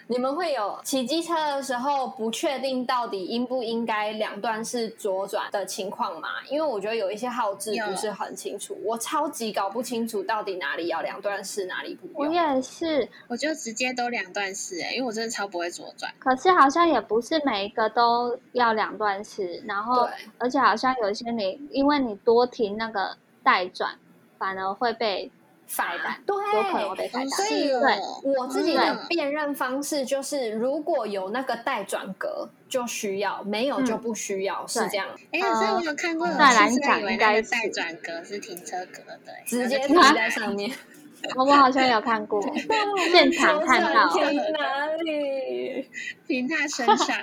[0.08, 6.30] 你们会有骑机车的时候不确定到底应不应该两段式左转的情况吗？
[6.48, 12.15] 因为我觉得有一些号志不是很清楚，我超级搞不清楚到底哪里要两段式，哪里不用。
[12.15, 16.13] 我也是，我就直接都两段式哎，因为我真的超不会左转。
[16.20, 23.98] 可是好像也不是每一个都要两段式，然后而且好像有一些你因为你多停那个待转，
[24.38, 25.32] 反而会被
[25.67, 27.30] 罚白单，对，有可能会被罚单。
[27.30, 35.08] 所以对我自己的嗯辨认方式就是，如果有那个带转格就需要，没有就不需要，是这样。
[35.32, 40.71] 哎，所以我有看过，我再来其实讲以为那个应该是带转格是停车格的，哎直接停在上面，
[41.36, 42.41] 我们好像有看过，
[43.12, 44.08] 现场看到。
[44.13, 45.89] 停哪里？
[46.28, 47.17] 停他身上。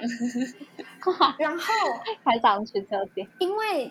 [1.39, 1.65] 然后
[2.23, 3.91] 还上去车店，因为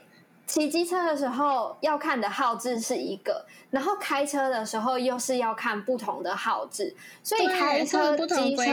[0.52, 8.66] 骑机车的时候要看的号志是一个，然后开车的时候又是要看不同的号志，所以开车、机车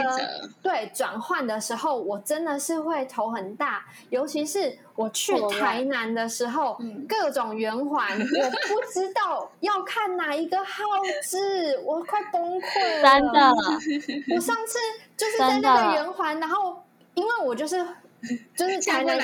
[0.61, 8.25] 对转换的时候，我真的是会头很大，尤其是我去台南的时候，嗯各种圆环，我
[8.67, 10.83] 不知道要看哪一个号
[11.23, 14.77] 志，我快崩溃了，真的，我上次
[15.15, 17.87] 就是在那个的圆环，然后因为我就是
[18.55, 19.19] 就是台南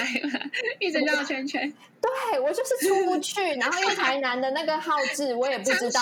[0.79, 6.01] 一直绕圈圈， 对我就是出不去，然后因为台南的那个号志我也不知道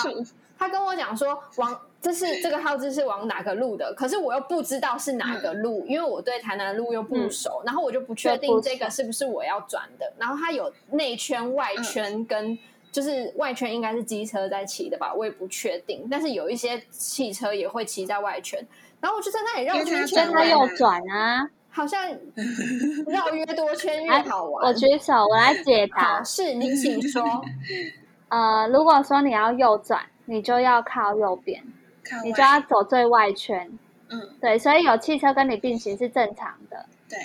[0.58, 10.12] 他跟我讲说往这是这个号志是往哪个路的，可是我又不知道是哪个路，因为我对台南路又不熟，然后我就不确定这个是不是我要转的。
[10.18, 12.58] 然后它有内圈、外圈跟。
[12.92, 16.06] 就是外圈应该是机车在骑的吧，我也不确定。
[16.08, 18.64] 但是有一些汽车也会骑在外圈，
[19.00, 21.50] 然后我就在那里绕圈圈跟他转弯右转啊！
[21.74, 22.08] 好像
[23.08, 24.68] 绕越多圈越好玩。
[24.68, 26.22] 我举手，我来解答，。
[26.22, 27.22] 是你请说。
[28.30, 31.60] 呃，如果说你要右转，你就要靠右边，
[32.22, 33.68] 你就要，走最外圈。
[34.08, 36.86] 嗯，对，所以有汽车跟你并行是正常的。
[37.08, 37.18] 对，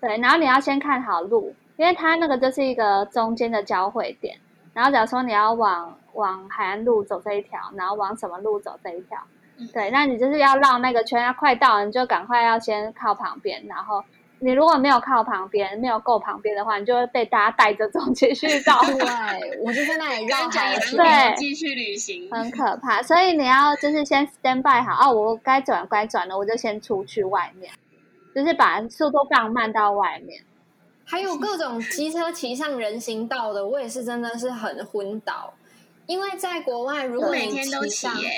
[0.00, 4.38] 对，然后你要先看好路，因为它那个就是一个中间的交汇点。
[4.72, 9.18] 然后假如说你要往往海岸路走这一条，然后往什么路走这一条
[9.58, 14.04] 嗯，对，那你就是要绕那个圈，要快到你就赶快要先靠旁边，然后
[14.38, 20.36] 你如果没有靠旁边，没有够旁边的话，你就会被大家带着走继续绕，对，我就在那里绕。
[20.48, 22.28] 对继续旅行。
[22.30, 23.02] 很可怕。
[23.02, 27.72] 所以你要就是先 stand by 好，哦，我该转该转了，我就先出去外面，
[28.34, 30.42] 就是把速度放慢到外面。
[31.06, 35.54] 还有各种机车骑上人行道的，我也是真的是很昏倒。
[36.06, 38.30] 因为在国外，如果你每天都骑上骑耶，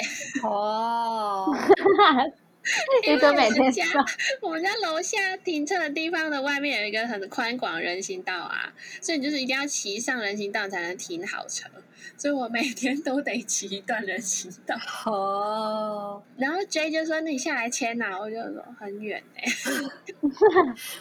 [0.43, 1.55] 哦，
[3.03, 3.85] 一直每天我们家，
[4.43, 11.67] 我们家楼下停车的地方的外面有一个很宽广人行道啊，所以你就是一定要骑上人行道才能停好车，
[12.17, 14.77] 所以我每天都得骑一段人行道。
[15.11, 19.45] 哦，然后 J 就说：“那你下来牵呐、我就说：“很远哎、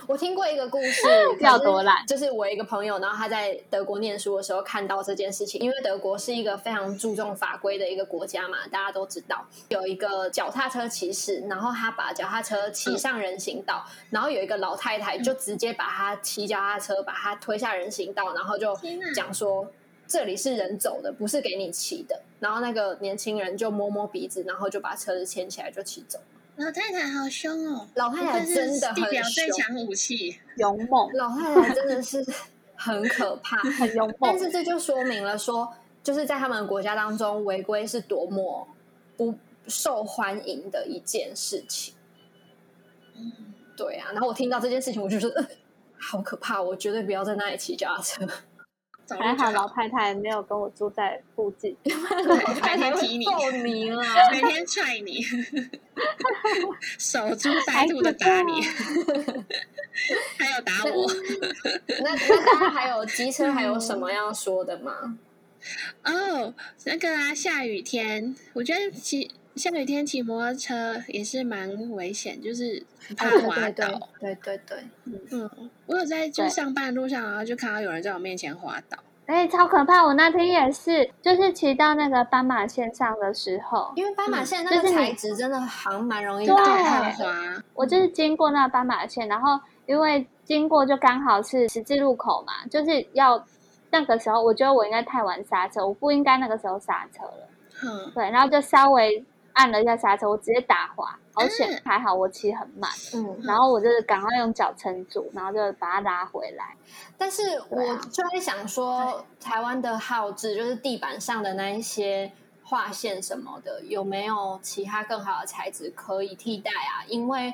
[0.08, 1.02] 我听过一个故事，
[1.42, 9.46] 叫多懒就是我一个朋友，然后他在德国念书的时候看到这件事情，因为德国是一个非常注重法规的一个国家嘛，大家都知道。
[9.70, 18.78] 有一个脚踏车骑士，然后他把脚踏车骑上人行道，然后有一个老太太就直接把他骑脚踏车把他推下人行道，然后就
[19.16, 19.68] 讲说。
[20.10, 22.22] 这里是人走的，不是给你骑的。
[22.40, 26.18] 然后那个年轻人就摸摸鼻子，然后就把车子牵起来就骑走。
[26.56, 30.40] 老太太好凶哦，老太太真的很地表最凶强武器。
[30.56, 32.26] 勇猛，老太太真的是
[32.74, 34.32] 很可怕，很勇猛。
[34.32, 38.66] 但是这就说明了说，就是在他们国家当中，违规是多么
[39.18, 39.36] 不
[39.68, 41.94] 受欢迎的一件事情。
[43.16, 45.48] 嗯，对啊，然后我听到这件事情，我就觉得、呃、
[45.98, 48.28] 好可怕，我绝对不要在那里骑脚踏车。
[49.10, 53.32] 还好老太太没有跟我住在附近，对每天踢你，揍
[53.64, 54.04] 你了！
[54.34, 55.24] 每天踹你，
[57.00, 58.62] 守株待兔的打你，
[60.38, 61.10] 还有打我。
[62.02, 65.18] 那那大家还有机车还有什么要说的吗？
[66.04, 66.54] 哦，
[66.84, 72.86] 那个啊，下雨天，我觉得骑下雨天骑摩托车也是蛮危险，就是
[73.18, 74.10] 怕对滑对对倒。
[74.20, 74.78] 对对对，
[75.32, 75.50] 嗯，
[75.86, 78.98] 我有在就对上班的路上，然后就看到有人在我面前滑倒。
[79.26, 80.06] 哎、超可怕！
[80.06, 87.26] 我那天也是，就是骑到那个斑马线上的时候，因为斑马线那个材质真的好蛮容易对打很坏的。
[87.26, 93.46] 滑，我就是经过那个斑马线，然后因为经过就刚好是十字路口嘛，就是要
[93.92, 97.50] 那个时候，我觉得我应该太晚刹车，我不应该那个时候刹车了。
[97.84, 99.22] 嗯，对，然后就稍微
[99.58, 106.76] 按了一下刹车，我直接打滑，而且还好我骑很慢，嗯，然后我就是赶快用脚撑住，然后就把它拉回来。
[107.18, 112.32] 但是我啊就在想说，台湾的号志就是地板上的那一些
[112.64, 117.04] 划线什么的，有没有其他更好的材质可以替代啊？
[117.08, 117.54] 因为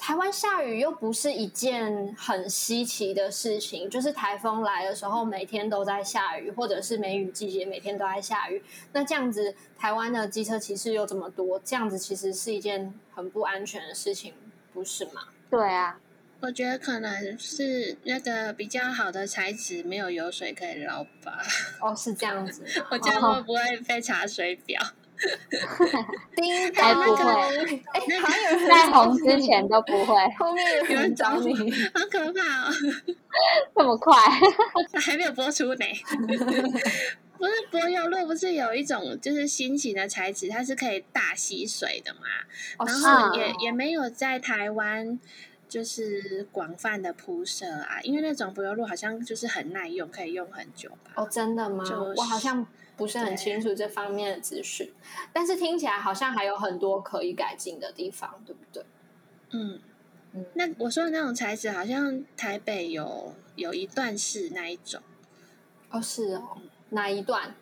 [0.00, 8.62] 台湾下雨又不是一件很稀奇的事情，就是台风来的时候每天都在下雨，或者是梅雨季节每天都在下雨。
[8.94, 14.32] 那这样子，台湾的机车骑士又这么多，这样子其实是一件很不安全的事情，
[14.72, 15.28] 不是吗？
[15.50, 16.00] 对啊，
[16.40, 21.42] 我觉得可能是那个比较好的材质没有油水可以捞吧。
[21.82, 22.64] 哦，是这样子。
[22.90, 24.80] 我这样会不会被查水表？
[26.36, 27.24] 叮哎当，不会
[27.92, 31.52] 哎，好像有人在红之前都不会后面有人找你，
[31.94, 32.72] 好可怕哦！
[33.76, 34.14] 这么快。
[35.00, 35.84] 还没有播出呢。
[37.38, 42.20] 不是柏油路不是有一种就是新型的材质，它是可以大吸水的嘛？
[42.78, 45.18] 哦然后啊也也没有在台湾
[45.68, 51.12] 就是广泛的铺设啊，因为那种柏油路好像就是很耐用，可以用很久吧。
[51.14, 51.82] 哦，真的吗？
[51.84, 52.66] 就是我好像
[53.00, 54.92] 不是很清楚这方面的资讯，
[55.32, 58.84] 但是听起来好像还有很多可以改进的地方，对不对？
[59.52, 59.80] 嗯
[60.34, 65.00] 嗯，那我说的那种材质，好像台北有有一段是那一种。
[65.88, 66.58] 哦，是哦，
[66.90, 67.54] 哪一段？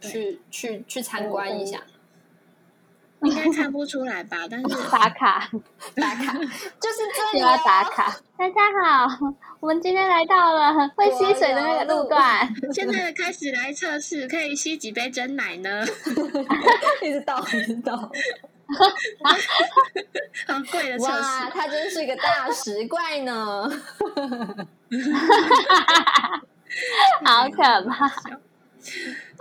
[0.00, 1.82] 去去去参观一下，
[3.24, 4.38] 应该看不出来吧？
[4.50, 5.48] 但是 打卡，
[5.96, 6.32] 打卡，
[6.80, 8.14] 就是这里又要哦打卡。
[8.36, 9.08] 大家好，
[9.60, 12.48] 我们今天来到了会吸水的那个路段。
[12.72, 15.84] 现在开始来测试，可以吸几杯真奶呢？
[17.02, 18.10] 一直倒，一直倒。
[20.46, 23.70] 好贵的测哇，试，他真是个大石怪呢！
[27.24, 28.10] 好可怕！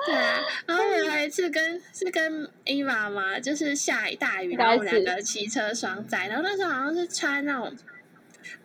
[0.05, 0.39] 对啊。
[0.65, 7.75] 然后我有一次跟是跟伊娃嘛，就是下大雨，然后我们两个骑车双载，然后那时候好像是穿那种。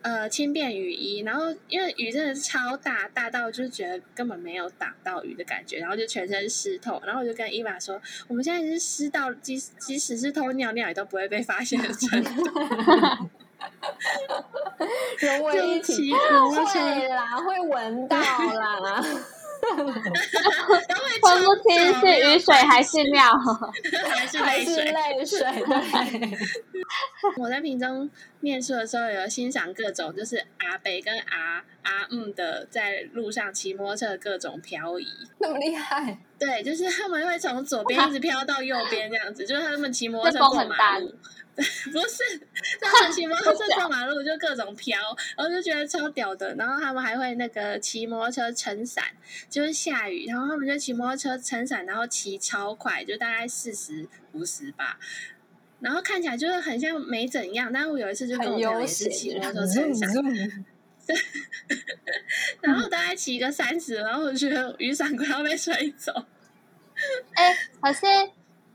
[0.01, 12.31] 呃，轻便雨衣，然后因为雨真的是超大，大到就是觉得根本没有挡到雨的感觉，然后就全身湿透，然后我就跟伊娃说，我们现在是湿到即即使是偷尿尿也都不会被发现的程度，
[15.19, 19.03] 融为一体，就骑摩托车会啦，会闻到啦。
[21.21, 23.21] 分不清是雨水还是尿。
[24.43, 25.39] 还是泪水。
[25.49, 26.37] 对，
[27.37, 28.09] 我在屏中
[28.41, 35.07] 念书的时候，有欣赏各种就是阿北跟阿阿嗯的在路上骑摩托车各种漂移。
[35.39, 41.13] 那么厉害，对，就是他们会从左边一直飘到右边这样子，就是他们骑摩托车过马路。
[41.91, 42.23] 不是，
[42.79, 44.97] 他们骑摩托车过马路就各种飘，
[45.37, 46.55] 然后就觉得超屌的。
[46.55, 49.03] 然后他们还会那个骑摩托车撑伞，
[49.49, 54.97] 就是下雨，然后他们就骑摩托车撑伞，然后骑超快，就大概四十五十吧。
[55.81, 60.09] 然后看起来就是很像没怎样，但是我有一次就跟我朋友很悠也是骑闲摩托车撑伞
[62.61, 66.13] 然后大概骑个三十，然后我觉得雨伞快要被吹走。
[67.33, 68.01] 哎、可是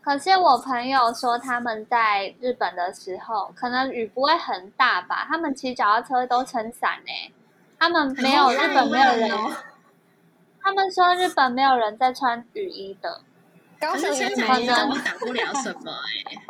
[0.05, 7.35] 可是我朋友说他们在日本的时候，可能雨不会很大吧，他们骑脚踏车都撑伞呢。
[7.79, 9.51] 他们没有日本没有人，哦
[10.61, 13.23] 他们说日本没有人在穿雨衣的。
[13.81, 16.47] 高可是雄也撑伞其实没有你挡不了什么哎、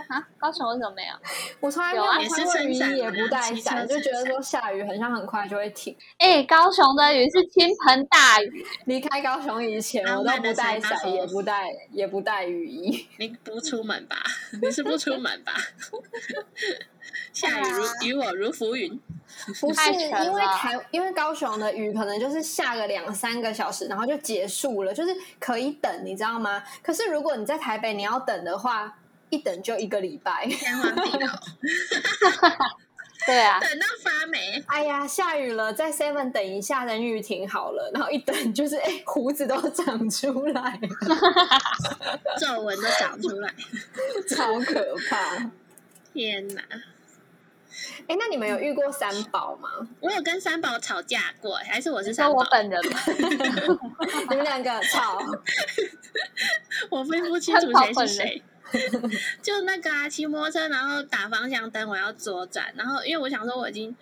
[0.08, 0.26] 啊。
[0.38, 1.14] 高雄为什么没有？
[1.60, 5.96] 我从来没有穿过雨衣，也不带伞，就觉得说下雨很像很快就会停。
[6.18, 13.06] 哎、高雄的雨是倾盆大雨， 离开高雄以前，我都不带伞，也不带也不带雨衣。
[13.18, 14.16] 你不出门吧？
[14.62, 15.52] 你是不出门吧？
[17.32, 19.00] 下雨如与我如浮云。
[19.60, 26.62] 不是太沉了因为台，因为高雄的雨可能就是下个两三个小时，然后就结束了，就是可以等，你知道吗？
[26.82, 28.97] 可是如果你在台北，你要等的话，
[29.30, 30.46] 一等就一个礼拜。
[30.46, 31.32] 天荒地老，
[33.26, 34.62] 对啊， 等到发霉。
[34.66, 40.88] 哎呀，下雨了，在 Seven 等一下，等雨停好了，然后一等就是哎，胡子都长出来了，
[42.38, 43.52] 皱纹都长出来，
[44.28, 45.50] 超可怕。
[46.14, 46.62] 天哪！
[48.08, 49.68] 哎，那你们有遇过三宝吗？
[50.00, 52.42] 我有跟三宝吵架过，还是我是三宝？
[52.50, 52.98] 本人吗，
[54.30, 55.18] 你们两个吵，
[56.90, 58.42] 我分不清楚谁是谁。
[59.42, 63.94] 就那个啊，骑摩托车，然后打方向灯，我要左转，然后因为我想说我已经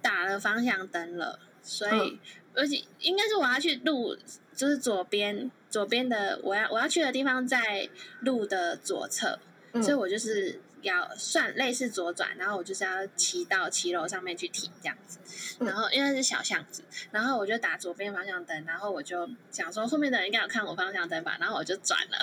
[0.00, 2.18] 打了方向灯了，所以、嗯
[2.54, 4.14] 而且应该是我要去路，
[4.54, 7.88] 就是左边左边的我要我要去的地方在
[8.20, 9.38] 路的左侧，
[9.72, 15.18] 嗯所以我就是要算类似左转，然后我就是要骑到骑楼上面去停这样子。
[15.60, 22.18] 嗯然后因为是小巷子，然后我就打左边方向灯，然后我就想说后面的人应该有看我方向灯吧，然后我就转了。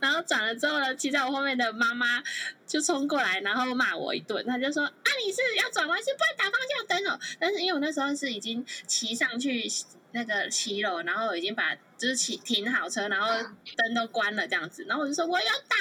[0.00, 2.22] 然后转了之后呢，骑在我后面的妈妈
[2.66, 4.44] 就冲过来，然后骂我一顿。
[4.46, 9.66] 她就说：“啊，你是要转弯是不能打方向灯哦。”但是因为我那时候是已经骑上去
[10.12, 13.28] 那个骑楼，然后已经把就是骑停好车，然后
[13.76, 15.76] 灯都关了这样子，然后我就说我要打，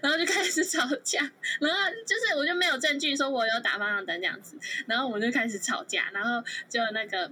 [0.00, 1.20] 然后就开始吵架，
[1.60, 4.56] 然后就是我就没有证据说我有打方向灯这样子，
[4.86, 7.30] 然后我们就开始吵架，然后就那个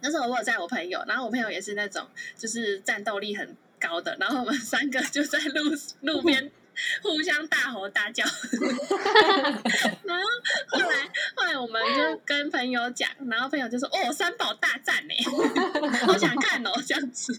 [0.00, 5.62] 那时候我有载我朋友，然后我朋友也是那种就是战斗力很高的，然后我们三个就在路
[6.02, 6.50] 路边
[7.02, 8.24] 互相大吼大叫，
[10.04, 10.24] 然后
[10.68, 15.14] 后来后来我们就跟朋友讲，然后朋友就说：“哦，三宝大战呢，
[16.06, 17.38] 好想看哦，这样子。”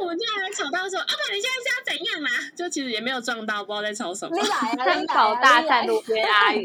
[0.00, 1.02] 我们就还吵爸，你现
[1.42, 2.30] 在是要怎样啦？
[2.56, 4.46] 就其实也没有撞到，不知道在吵什么你。
[4.48, 6.62] 来啊，真你来啊狗大战路边阿姨。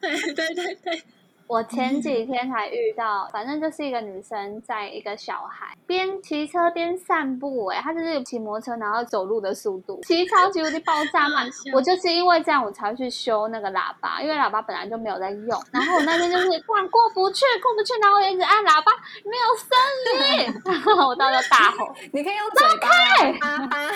[0.00, 1.02] 对对对对，
[1.46, 11.46] 我前几天才遇到，反正就是一个女生在一个小孩，边骑车边散步、哎，她就是骑摩托车然后走路的速度，骑超级无敌爆炸慢。
[11.74, 15.62] 我就是因为这样，我才会去修那个喇叭，因为喇叭本来就没有在用。
[15.70, 18.92] 然后我那天就是 突然过不去，过不去，然后我一直按喇叭，
[19.24, 23.90] 没有声音，然后我到时候大 吼，你可以用走开啊啊！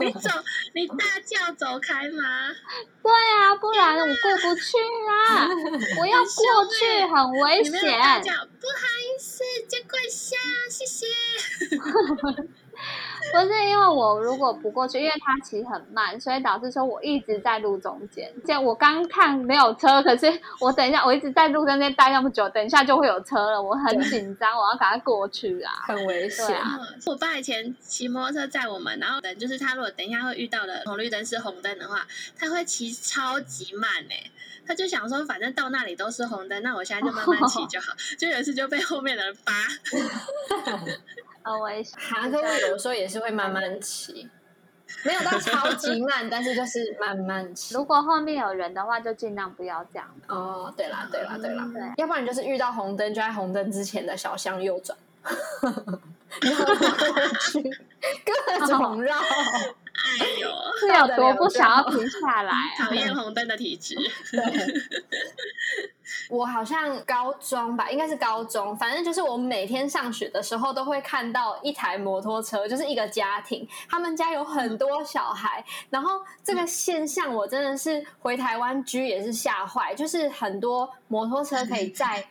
[0.00, 0.30] 你走，
[0.74, 2.50] 你大叫走开吗？
[3.02, 4.76] 对啊，不然我过不去
[5.08, 5.48] 啊，
[6.00, 8.24] 我要过去很危你没有大险。
[8.24, 10.36] 叫，不好意思，接过一下，
[10.70, 11.06] 谢谢。
[13.32, 18.32] 不是因为我如果不过去，因为他骑很慢，所以导致说我一直在路中间。
[18.46, 25.72] 这样我刚看没有车，可是我等一下我一直在路中间待那么久，等一下就会有车了，我很紧张，我要赶快过去啊。
[25.86, 26.56] 很危对险。
[26.56, 32.06] 啊嗯我爸以前骑摩托车载我们，然后等就是他如果等一下会遇到的红绿灯是红灯的话，
[32.38, 34.30] 他会骑超级慢哎、
[34.66, 37.92] 他就想说反正到那里都是红灯，那我现在就慢慢骑 就好。
[38.18, 39.52] 就有一次就被后面的人扒，
[41.50, 41.98] 很危险。
[41.98, 44.28] 哈，可我有的时候也是会慢慢骑，
[45.04, 47.74] 没有到超级慢， 但是就是慢慢骑。
[47.74, 50.08] 如果后面有人的话，就尽量不要这样。
[50.28, 54.96] 哦，对啦，对啦，对啦，对要不然就是遇到红灯，就在红灯之前的小巷右转，
[56.42, 57.62] 然后过去
[58.58, 59.16] 各种绕。
[60.20, 62.76] 哎呦，是有多不想要停下来啊？
[62.86, 63.96] 讨厌红灯的体质。
[64.30, 64.42] 对
[66.30, 82.26] 我好像高中吧，应该是高中，反正就是我每天上学的时候都会看到一台摩托车，就是一个家庭，他们家有很多小孩，然后这个现象我真的是回台湾居也是吓坏，就是很多摩托车可以 载。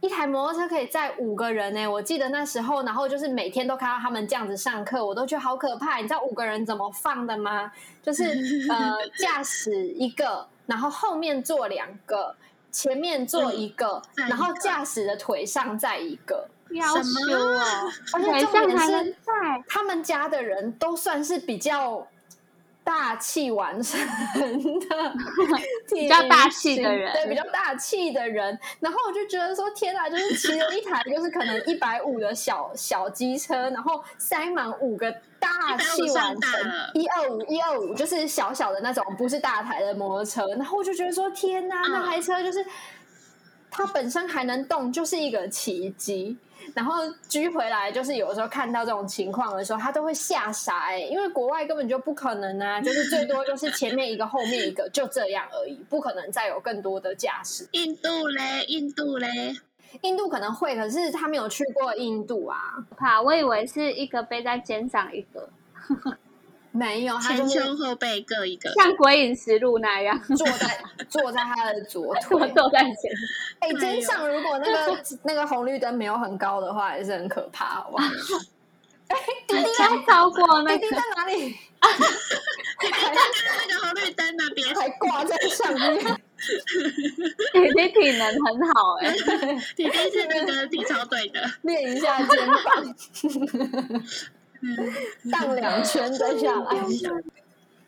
[0.00, 5.96] 一台摩托车可以载五个人呢、我记得那时候，然后就是每天都看到他们这样子上课，我都觉得好可怕。
[5.98, 7.70] 你知道五个人怎么放的吗？
[8.02, 8.24] 就是
[8.70, 12.34] 呃，驾驶一个，然后后面坐两个，
[12.70, 16.48] 前面坐一个，嗯然后驾驶的腿上再一个。
[16.70, 19.16] 要修哦，而且腿重点是。
[19.66, 22.06] 他们家的人都算是比较
[22.82, 24.00] 大器晚成
[24.80, 25.14] 的，
[25.90, 28.58] 比较大气的人对，比较大气的人。
[28.80, 40.46] 然后我就觉得说，天哪，就是骑了一台就是可能一百五的小小机车，然后塞满五个大器晚150算大成了，一二五一二五就是小小的那种，不是大台的摩托车。
[40.56, 42.64] 然后我就觉得说，天哪，嗯那台车就是。
[43.72, 46.36] 它本身还能动，就是一个奇迹。
[46.74, 46.94] 然后
[47.28, 57.68] 居回来，就是有时候看到这种情况的时候，他都会吓傻哎、因为国外根本就不可能啊，就是最多就是前面一个，后面一个，就这样而已，不可能再有更多的驾驶。
[57.72, 59.28] 印度嘞，印度嘞，
[60.02, 62.58] 印度可能会，可是他没有去过印度啊，
[62.96, 65.48] 怕，我以为是一个背在肩上一个，
[66.72, 68.70] 没有，他前就是胸后背各一个。
[68.74, 72.50] 像《鬼影实录》那样，坐在坐在他的左我腿。
[72.54, 72.92] 坐在前。
[73.60, 78.08] 哎、哎呦肩上如果那个那个红绿灯没有很高的话，也是很可怕，好不好？
[79.76, 81.56] 刚超过那弟弟个在哪里？
[81.80, 83.12] 刚刚
[83.66, 85.98] 那个红绿灯那边，还挂在上面。
[87.52, 89.12] 弟弟体能很好哎、
[89.74, 91.40] 弟弟是那个体操队的。
[91.62, 92.94] 练一下肩膀，
[95.30, 96.76] 荡两圈再下来。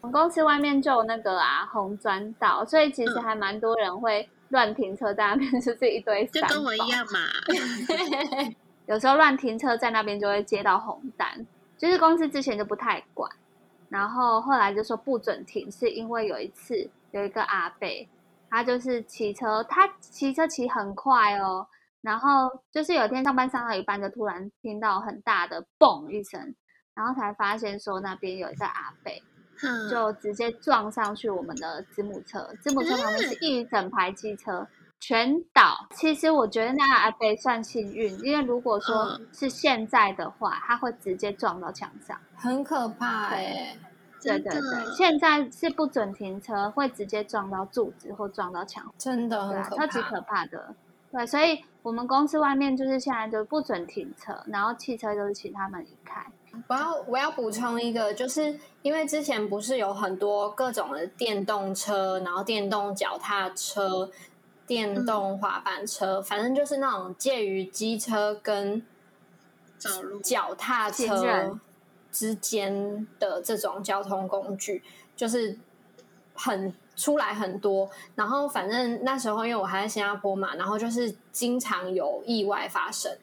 [0.00, 6.86] 我 们公司外面就有那个啊红砖道，所以其实还蛮多人会乱停车在那边， 就是一堆三就跟我一宝。
[6.88, 7.18] 样嘛，
[8.86, 11.46] 有时候乱停车在那边就会接到红单，
[11.78, 13.30] 就是公司之前就不太管，
[13.88, 18.08] 然后后来就说不准停，是因为有一次有一个阿贝，
[18.50, 21.64] 他就是骑车，他骑车骑很快哦，
[22.00, 26.54] 然后就是有一天上班上到一半，就突然听到很大的嘣一声，
[26.94, 29.12] 然后才发现说那边有一个阿伯，
[29.58, 34.66] 哼就直接撞上去我们的子母车，子母车旁边是一整排机车，
[35.00, 35.86] 全倒。
[35.92, 42.18] 其实我觉得那个阿贝算幸运，因为如果说嗯是现在的话，他会直接撞到墙上。
[42.36, 43.76] 很可怕哎、
[44.20, 49.86] 对对对，现在是不准停车，会直接撞到柱子或撞到墙，真的对啊，很可怕。
[49.86, 50.74] 超级可怕的。
[51.10, 56.24] 对，所以我们公司外面就是现在就不准停车，然后汽车就是请他们离开。
[56.68, 64.10] 我要我要补充一个，就是因为之前不是有很多各种的电动车，然后电动脚踏车、
[64.66, 68.82] 电动滑板车，反正就是那种介于机车跟
[70.22, 71.58] 脚踏车
[72.10, 74.82] 之间的这种交通工具，
[75.16, 75.58] 就是
[76.34, 77.90] 很出来很多。
[78.14, 83.16] 然后反正那时候因为我还在新加坡嘛，然后就是经常有意外发生，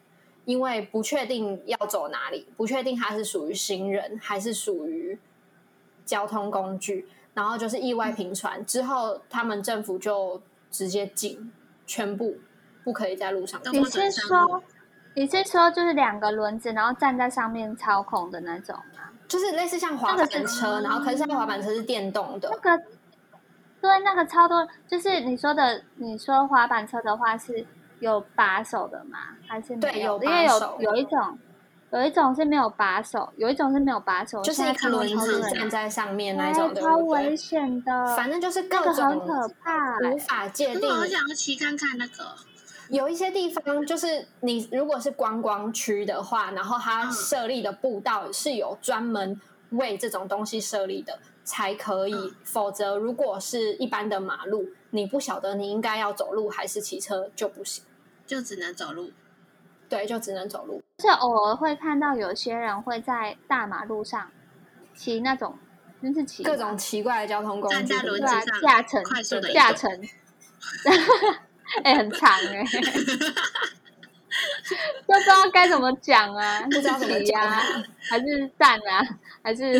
[0.49, 5.15] 因为不确定要走哪里，不确定他是属于行人还是属于
[6.03, 10.41] 交通工具，然后就是意外频传之后，他们政府就
[10.71, 11.51] 直接禁，
[11.85, 12.35] 全部
[12.83, 13.61] 不可以在路上。
[13.71, 14.63] 你是说，
[15.13, 19.11] 你是说就是两个轮子，然后站在上面操控的那种吗？
[19.27, 22.49] 就是类似像滑板车，然后可是像滑板车是电动的。
[22.51, 22.83] 那个，
[23.79, 27.63] 对，那个超多，就是你说的，你说滑板车的话是
[27.99, 29.17] 有把手的吗？
[29.47, 30.21] 还是对有？
[30.23, 31.37] 因为有有一种。
[31.91, 38.15] 有一种是没有把手，有一种是没有把手，就是一个轮子站在上面那种，超危险的。
[38.15, 40.87] 反正就是各种很可怕，无法界定。
[40.87, 42.35] 我想要骑看看那个。
[42.89, 49.41] 有一些地方就是你如果是观光区的话，然后它设立的步道是有专门
[49.71, 57.83] 为这种东西设立的才可以，否则如果是一般的马路，你不晓得你应该要走路还是骑车就不行，
[58.29, 59.11] 就只能走路。
[59.89, 60.79] 对，就只能走路。
[60.99, 64.29] 是偶尔会看到有些人会在大马路上
[64.95, 65.57] 骑那种，
[66.03, 69.89] 就是骑各种奇怪的交通工具，对啊，驾乘，快速的驾乘，
[71.83, 72.63] 哎，很长哎，
[75.07, 77.59] 不知道该怎么讲啊， 不知道怎么讲啊，
[78.09, 79.03] 还是站啊，
[79.41, 79.73] 还是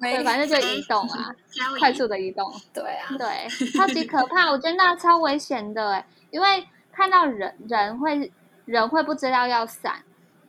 [0.00, 1.34] 对，反正就移动啊，
[1.78, 6.66] 快速的移动，对啊，对，超级可怕，我觉得那超危险的哎，因为
[6.96, 8.32] 看到人人会。
[8.66, 10.02] 人会不知道要闪，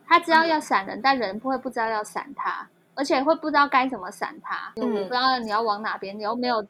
[0.04, 4.72] 他知道要闪人，但人不会不知道要闪他，而且会不知道该怎么闪他。
[4.74, 6.60] 嗯，不知道你要往哪边，你又没有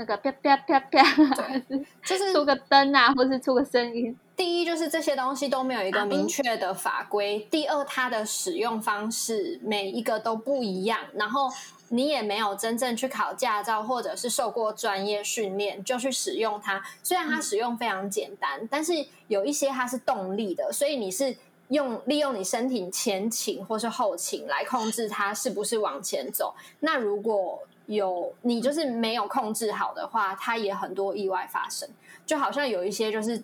[0.00, 1.04] 那个啪啪啪啪，
[2.02, 4.16] 就是出个灯啊，或是出个声音。
[4.34, 11.50] 第一就是这些东西都没有一个明确的法规，第二它的使用方式每一个都不一样，然后。
[11.92, 16.80] 你也没有真正去考驾照，或者是受过专业训练就去使用它。
[17.02, 18.92] 虽然它使用非常简单，但是
[19.26, 21.36] 有一些它是动力的，所以你是
[21.66, 26.54] 用利用你身体前倾或是后倾来控制它是不是往前走。
[26.78, 27.60] 那如果
[27.90, 31.88] 有你就是没有控制好的话，它也很多意外发生。
[32.24, 33.42] 就好像有一些就是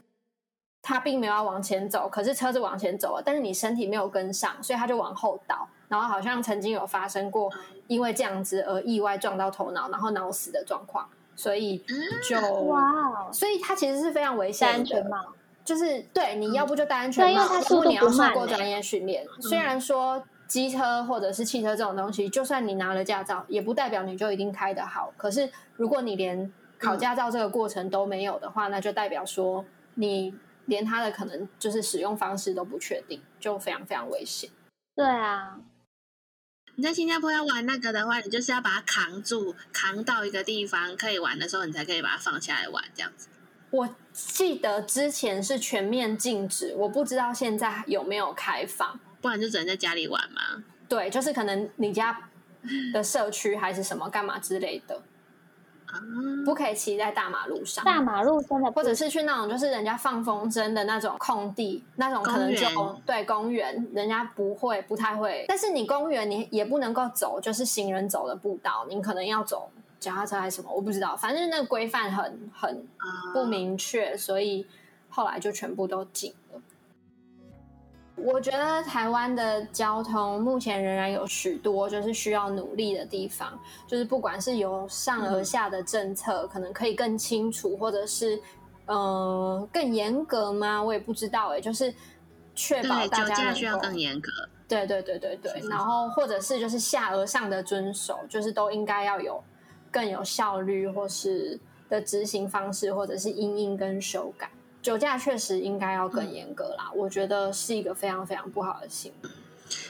[0.81, 5.69] 它并没有要往前走，可是车子往前走了，但是你身体没有跟上，所以它就往后倒。
[5.89, 7.49] 然后好像曾经有发生过，
[7.87, 11.85] 因为这样子而意外撞到头脑，然后脑死的状况，所以
[12.29, 14.75] 就哇，所以它其实是非常危险的。
[14.75, 15.25] 安全帽
[15.65, 19.27] 就是对，你要不就戴安全帽，要不你要受过专业训练。
[19.41, 25.13] 虽然说机车或者是汽车这种东西，就算你拿了驾照，也不代表你就一定开得好。
[25.17, 30.35] 可是如果你连考驾照这个过程都没有的话，那就代表说你
[30.67, 34.51] 连它的可能就是使用方式都不确定，就非常非常危险。
[34.95, 35.59] 对啊。
[36.79, 43.29] 你在新加坡要玩那个的话，你就是要把它扛住，扛到一个地方可以玩的时候，你才可以把它放下来玩这样子。
[43.71, 50.63] 我记得之前是全面禁止，我不知道现在有没有开放，不然就只能在家里玩嘛。
[50.89, 52.17] 对，就是可能你家
[52.93, 55.03] 的社区还是什么干嘛之类的。
[56.45, 65.45] 不可以骑在大马路上，大马路真的，或者是去那种就是人家放风筝的那种空地，那种可能就对公园，人家不会不太会。
[65.49, 71.17] 但是你公园你也不能够走，就是行人走的步道，你可能要走脚踏车还是什么，我不知道。
[71.17, 72.87] 反正那个规范很很
[73.33, 74.67] 不明确，所以
[75.09, 76.61] 后来就全部都禁了。
[78.17, 88.41] 我觉得台湾的交通目前仍然有许多就是需要努力的地方，就是不管是由上而下的政策，可能可以更清楚，或者是
[88.87, 90.83] 呃更严格吗？
[90.83, 91.95] 我也不知道哎，就是
[92.55, 94.31] 确保大家需要更严格。
[94.67, 99.41] 对对对对对，然后或者是就是下而上的遵守，就是都应该要有
[99.93, 104.51] 更有效率或是的执行方式，或者是因应跟修改。
[104.87, 109.31] 酒驾确实应该要更严格啦，我觉得是一个非常非常不好的行为。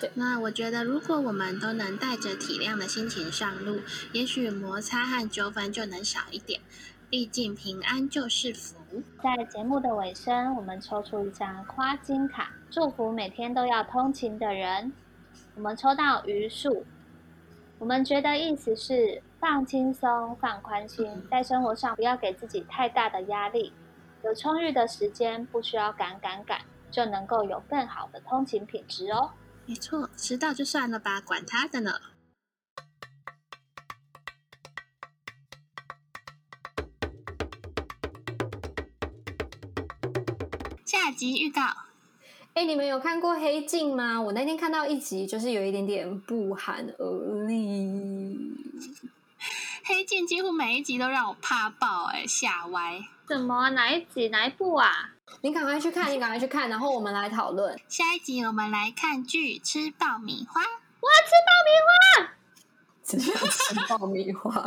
[0.00, 3.80] 对，那我觉得如果我们都能带着体谅的心情上路，
[4.12, 6.62] 也许摩擦和纠纷就能少一点。
[7.10, 9.02] 毕竟平安就是福。
[9.22, 14.94] 在节目的尾声，我们抽出一张夸金卡，祝福每天都要通勤的人。
[15.56, 16.86] 我们抽到榆树，
[17.78, 23.74] 我们觉得意思是放轻松、放宽心，在生活上不要给自己太大的压力。
[24.26, 26.60] 有充裕的时间，不需要赶赶赶，
[26.90, 29.30] 就能够有更好的通勤品质哦。
[29.66, 31.92] 没错，迟到就算了吧，管他的呢。
[40.84, 41.62] 下集预告。
[42.54, 44.20] 哎，你们有看过《黑镜》吗？
[44.20, 48.36] 我那天看到一集，就是有一点点不寒而栗。
[49.84, 53.00] 黑镜几乎每一集都让我怕爆，哎，吓歪。
[53.28, 53.70] 什么？
[53.70, 54.28] 哪一集？
[54.28, 55.10] 哪一部啊？
[55.42, 57.78] 你赶快去看，你赶快去看，然后我们来讨论。
[57.88, 60.60] 下一集我们来看剧《吃爆米花》。
[61.00, 62.32] 我要吃爆米花。
[63.02, 64.64] 只 要吃爆米花。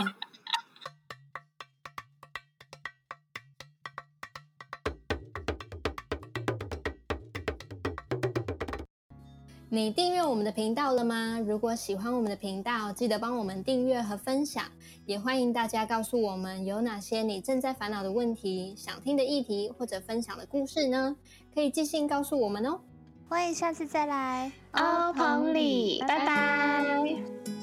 [9.72, 11.40] 你订阅我们的频道了吗？
[11.46, 14.66] 如果喜欢我们的频道，记得帮我们订阅和分享。
[15.06, 21.16] 也欢迎大家告诉我们有哪些你正在烦恼的问题、想听的议题或者分享的故事呢？
[21.54, 22.80] 可以寄信告诉我们哦。
[23.28, 27.59] 欢迎下次再来欧鹏里，拜拜。